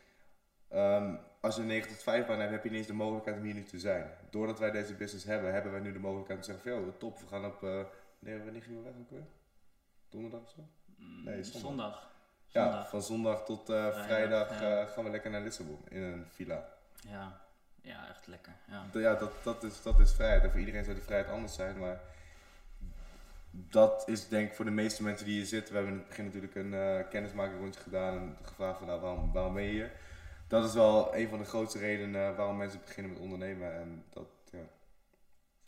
Um, 0.73 1.19
als 1.41 1.55
je 1.55 1.61
een 1.61 1.67
9 1.67 1.89
tot 1.89 2.03
5 2.03 2.27
baan 2.27 2.41
hebt, 2.41 2.53
heb 2.53 2.65
je 2.65 2.71
niet 2.71 2.79
eens 2.79 2.87
de 2.87 2.93
mogelijkheid 2.93 3.37
om 3.37 3.45
hier 3.45 3.55
nu 3.55 3.65
te 3.65 3.79
zijn. 3.79 4.11
Doordat 4.31 4.59
wij 4.59 4.71
deze 4.71 4.95
business 4.95 5.25
hebben, 5.25 5.53
hebben 5.53 5.73
wij 5.73 5.81
nu 5.81 5.93
de 5.93 5.99
mogelijkheid 5.99 6.39
om 6.39 6.45
te 6.45 6.53
zeggen 6.53 6.85
van, 6.85 6.99
top, 6.99 7.19
we 7.19 7.27
gaan 7.27 7.45
op, 7.45 7.63
uh, 7.63 7.81
nee, 8.19 8.39
wanneer 8.39 8.63
gingen 8.63 8.83
we 8.83 8.85
weg 8.85 8.99
ook 9.01 9.11
weer? 9.11 9.27
Donderdag 10.09 10.41
of 10.41 10.51
zo? 10.51 10.61
Mm, 10.97 11.25
nee, 11.25 11.45
zondag. 11.45 11.63
zondag. 11.63 12.11
Ja, 12.47 12.87
van 12.87 13.03
zondag 13.03 13.45
tot 13.45 13.71
uh, 13.71 14.05
vrijdag, 14.05 14.63
uh, 14.63 14.87
gaan 14.87 15.05
we 15.05 15.11
lekker 15.11 15.31
naar 15.31 15.43
Lissabon 15.43 15.81
in 15.89 16.03
een 16.03 16.27
villa. 16.27 16.69
Ja. 17.01 17.42
Ja, 17.83 18.09
echt 18.09 18.27
lekker. 18.27 18.53
Ja, 18.69 19.01
ja 19.01 19.15
dat, 19.15 19.33
dat, 19.43 19.63
is, 19.63 19.83
dat 19.83 20.01
is 20.01 20.13
vrijheid. 20.13 20.43
En 20.43 20.51
voor 20.51 20.61
iedereen 20.61 20.85
zou 20.85 20.97
die 20.97 21.05
vrijheid 21.05 21.31
anders 21.31 21.55
zijn, 21.55 21.79
maar 21.79 22.01
dat 23.51 24.09
is 24.09 24.29
denk 24.29 24.49
ik 24.49 24.55
voor 24.55 24.65
de 24.65 24.71
meeste 24.71 25.03
mensen 25.03 25.27
die 25.27 25.35
hier 25.35 25.47
zitten. 25.47 25.69
We 25.73 25.79
hebben 25.79 25.93
in 25.93 25.99
het 25.99 26.09
begin 26.09 26.25
natuurlijk 26.25 26.55
een 26.55 26.73
uh, 26.73 27.09
kennismaking 27.11 27.61
rondje 27.61 27.81
gedaan 27.81 28.17
en 28.17 28.37
gevraagd 28.43 28.79
van 28.79 28.87
nou, 28.87 29.01
waarom, 29.01 29.33
waarom 29.33 29.55
ben 29.55 29.63
je 29.63 29.71
hier? 29.71 29.93
Dat 30.49 30.65
is 30.65 30.75
wel 30.75 31.17
een 31.17 31.29
van 31.29 31.39
de 31.39 31.45
grootste 31.45 31.79
redenen 31.79 32.37
waarom 32.37 32.57
mensen 32.57 32.81
beginnen 32.81 33.13
met 33.13 33.21
ondernemen. 33.21 33.75
En 33.75 34.05
dat, 34.11 34.29
ja, 34.51 34.59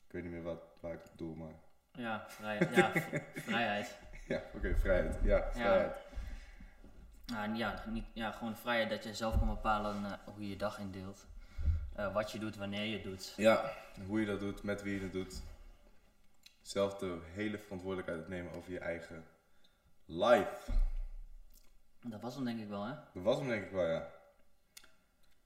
ik 0.06 0.12
weet 0.12 0.22
niet 0.22 0.32
meer 0.32 0.42
wat, 0.42 0.62
waar 0.80 0.92
ik 0.92 1.04
op 1.04 1.18
doe, 1.18 1.36
maar... 1.36 1.54
Ja, 1.92 2.24
vrijheid. 2.28 2.74
Ja, 2.74 2.92
vrijheid. 3.50 3.96
ja, 4.28 4.42
oké, 4.54 4.76
vrijheid. 4.76 5.18
Ja, 5.22 5.50
vrijheid. 5.52 5.96
Ja. 7.26 7.44
ja, 7.44 7.84
niet, 7.86 8.04
ja, 8.12 8.30
gewoon 8.30 8.56
vrijheid 8.56 8.90
dat 8.90 9.04
je 9.04 9.14
zelf 9.14 9.38
kan 9.38 9.48
bepalen 9.48 10.02
uh, 10.02 10.12
hoe 10.24 10.42
je 10.42 10.48
je 10.48 10.56
dag 10.56 10.78
indeelt. 10.78 11.26
Uh, 11.98 12.14
wat 12.14 12.30
je 12.30 12.38
doet, 12.38 12.56
wanneer 12.56 12.84
je 12.84 12.94
het 12.94 13.02
doet. 13.02 13.34
Ja, 13.36 13.72
hoe 14.06 14.20
je 14.20 14.26
dat 14.26 14.40
doet, 14.40 14.62
met 14.62 14.82
wie 14.82 14.94
je 14.94 15.00
het 15.00 15.12
doet 15.12 15.42
zelf 16.66 16.94
de 16.94 17.18
hele 17.32 17.58
verantwoordelijkheid 17.58 18.28
nemen 18.28 18.52
over 18.52 18.72
je 18.72 18.78
eigen 18.78 19.24
life. 20.04 20.72
Dat 22.00 22.20
was 22.20 22.34
hem 22.34 22.44
denk 22.44 22.60
ik 22.60 22.68
wel, 22.68 22.84
hè? 22.84 22.94
Dat 23.14 23.22
was 23.22 23.38
hem 23.38 23.48
denk 23.48 23.64
ik 23.64 23.70
wel, 23.70 23.86
ja. 23.86 24.10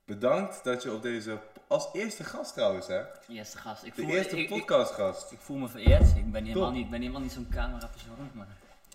Bedankt 0.04 0.64
dat 0.64 0.82
je 0.82 0.92
op 0.92 1.02
deze, 1.02 1.38
als 1.66 1.88
eerste 1.92 2.24
gast 2.24 2.52
trouwens, 2.52 2.86
hè? 2.86 3.02
Eerste 3.28 3.58
gast. 3.58 3.84
Ik 3.84 3.94
de 3.94 4.02
voel, 4.02 4.10
eerste 4.10 4.46
podcastgast. 4.48 5.32
Ik, 5.32 5.38
voel 5.38 5.56
me 5.56 5.68
vereerd. 5.68 6.16
Ik 6.16 6.32
ben 6.32 6.44
helemaal 6.44 6.70
niet, 6.70 6.90
ben 6.90 7.00
helemaal 7.00 7.20
niet 7.20 7.32
zo'n 7.32 7.48
camerapersoon, 7.50 8.30
maar... 8.32 8.46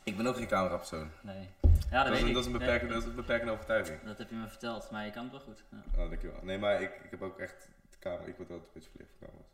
Ik 0.04 0.18
ben 0.18 0.28
ook 0.28 0.36
geen 0.36 0.48
camerapersoon. 0.48 1.10
Nee. 1.22 1.50
Ja, 1.92 2.04
dat, 2.04 2.08
dat, 2.08 2.22
is, 2.22 2.22
een, 2.22 2.34
dat, 2.34 2.42
is, 2.42 2.46
een 2.46 2.58
beperkende, 2.58 2.94
dat 2.94 3.04
is 3.04 3.10
een 3.10 3.16
beperkende 3.16 3.52
overtuiging. 3.52 4.04
Dat 4.04 4.18
heb 4.18 4.30
je 4.30 4.36
me 4.36 4.48
verteld, 4.48 4.92
maar 4.92 5.06
je 5.06 5.12
kan 5.12 5.24
het 5.24 5.32
wel 5.32 5.42
goed. 5.42 5.64
Ja. 5.70 6.02
Oh, 6.02 6.10
dankjewel. 6.10 6.40
Nee, 6.42 6.58
maar 6.58 6.82
ik, 6.82 6.92
ik 7.04 7.12
heb 7.12 7.22
ook 7.22 7.40
echt 7.40 7.70
de 7.90 7.98
camera, 8.00 8.26
ik 8.26 8.36
word 8.36 8.50
wel 8.50 8.58
een 8.58 8.64
beetje 8.74 8.90
verliefd 8.90 9.12
op 9.14 9.28
camera's. 9.28 9.52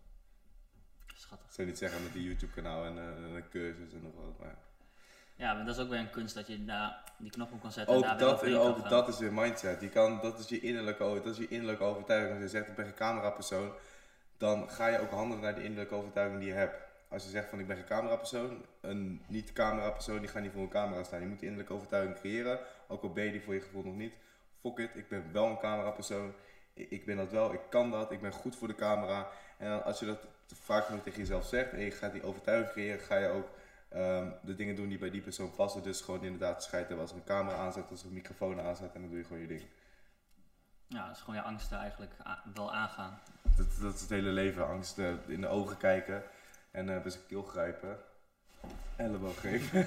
Schattig. 1.15 1.47
Ik 1.47 1.53
zou 1.53 1.67
niet 1.67 1.77
zeggen 1.77 2.03
met 2.03 2.13
die 2.13 2.23
YouTube 2.23 2.53
kanaal 2.53 2.85
en, 2.85 2.97
uh, 2.97 3.35
een 3.35 3.49
cursus 3.49 3.93
en 3.93 4.01
nog 4.01 4.13
wat, 4.15 4.39
maar... 4.39 4.55
Ja, 5.35 5.53
maar 5.53 5.65
dat 5.65 5.75
is 5.75 5.81
ook 5.81 5.89
weer 5.89 5.99
een 5.99 6.09
kunst 6.09 6.35
dat 6.35 6.47
je 6.47 6.65
daar 6.65 7.03
die 7.17 7.31
knop 7.31 7.51
op 7.51 7.61
kan 7.61 7.71
zetten. 7.71 7.95
Ook, 7.95 8.03
en 8.03 8.09
daar 8.09 8.17
dat, 8.17 8.55
ook 8.55 8.89
dat 8.89 9.07
is 9.07 9.19
weer 9.19 9.33
mindset. 9.33 9.81
Je 9.81 9.89
kan, 9.89 10.19
dat, 10.21 10.39
is 10.39 10.47
je 10.47 10.59
innerlijke, 10.59 11.21
dat 11.23 11.25
is 11.25 11.37
je 11.37 11.47
innerlijke 11.47 11.83
overtuiging. 11.83 12.33
Als 12.33 12.41
je 12.41 12.49
zegt 12.49 12.67
ik 12.67 12.75
ben 12.75 12.85
geen 12.85 12.93
camerapersoon, 12.93 13.71
dan 14.37 14.69
ga 14.69 14.87
je 14.87 14.99
ook 14.99 15.11
handelen 15.11 15.43
naar 15.43 15.55
de 15.55 15.63
innerlijke 15.63 15.95
overtuiging 15.95 16.39
die 16.39 16.49
je 16.49 16.55
hebt. 16.55 16.88
Als 17.09 17.23
je 17.23 17.29
zegt 17.29 17.49
van 17.49 17.59
ik 17.59 17.67
ben 17.67 17.75
geen 17.75 17.85
camerapersoon, 17.85 18.65
een 18.81 19.21
niet-camerapersoon 19.27 20.19
die 20.19 20.27
gaat 20.27 20.41
niet 20.41 20.51
voor 20.51 20.61
een 20.61 20.69
camera 20.69 21.03
staan. 21.03 21.19
Je 21.19 21.27
moet 21.27 21.39
die 21.39 21.47
innerlijke 21.47 21.73
overtuiging 21.73 22.19
creëren, 22.19 22.59
ook 22.87 23.03
al 23.03 23.13
ben 23.13 23.23
je 23.23 23.31
die 23.31 23.41
voor 23.41 23.53
je 23.53 23.61
gevoel 23.61 23.83
nog 23.83 23.95
niet. 23.95 24.13
Fuck 24.61 24.77
it, 24.77 24.95
ik 24.95 25.09
ben 25.09 25.31
wel 25.31 25.45
een 25.45 25.59
camerapersoon. 25.59 26.33
Ik 26.73 27.05
ben 27.05 27.17
dat 27.17 27.31
wel, 27.31 27.53
ik 27.53 27.61
kan 27.69 27.91
dat, 27.91 28.11
ik 28.11 28.21
ben 28.21 28.31
goed 28.31 28.55
voor 28.55 28.67
de 28.67 28.75
camera. 28.75 29.27
En 29.57 29.83
als 29.83 29.99
je 29.99 30.05
dat 30.05 30.27
vaak 30.53 30.85
genoeg 30.85 31.03
tegen 31.03 31.19
jezelf 31.19 31.45
zegt 31.45 31.71
en 31.71 31.79
je 31.79 31.91
gaat 31.91 32.13
die 32.13 32.23
overtuiging 32.23 32.71
creëren, 32.71 32.99
ga 32.99 33.17
je 33.17 33.27
ook 33.27 33.49
um, 33.95 34.33
de 34.41 34.55
dingen 34.55 34.75
doen 34.75 34.89
die 34.89 34.97
bij 34.97 35.09
die 35.09 35.21
persoon 35.21 35.55
passen. 35.55 35.83
Dus 35.83 36.01
gewoon 36.01 36.23
inderdaad 36.23 36.63
scheid 36.63 36.87
hebben 36.87 37.01
als 37.01 37.11
er 37.11 37.17
een 37.17 37.23
camera 37.23 37.57
aanzet, 37.57 37.89
als 37.89 38.01
er 38.01 38.07
een 38.07 38.13
microfoon 38.13 38.61
aanzet 38.61 38.93
en 38.93 39.01
dan 39.01 39.09
doe 39.09 39.19
je 39.19 39.25
gewoon 39.25 39.41
je 39.41 39.47
ding. 39.47 39.63
Ja, 40.87 41.07
dat 41.07 41.15
is 41.15 41.21
gewoon 41.21 41.35
je 41.35 41.41
angsten 41.41 41.77
eigenlijk 41.77 42.11
wel 42.53 42.73
aangaan. 42.73 43.19
Dat, 43.57 43.67
dat 43.81 43.93
is 43.93 44.01
het 44.01 44.09
hele 44.09 44.29
leven, 44.29 44.67
angsten 44.67 45.19
in 45.27 45.41
de 45.41 45.47
ogen 45.47 45.77
kijken 45.77 46.23
en 46.71 46.87
uh, 46.87 47.01
bij 47.01 47.11
zijn 47.11 47.25
keel 47.27 47.43
grijpen. 47.43 47.97
Elleboog 48.95 49.39
geven. 49.39 49.85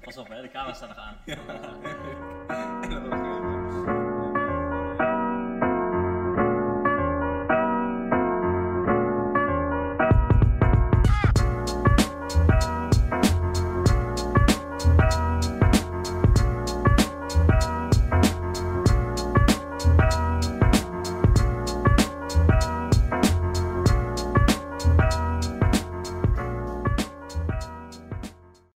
Pas 0.00 0.16
op 0.16 0.28
hè, 0.28 0.42
de 0.42 0.50
camera 0.50 0.74
staat 0.74 0.88
nog 0.88 0.98
aan. 0.98 1.16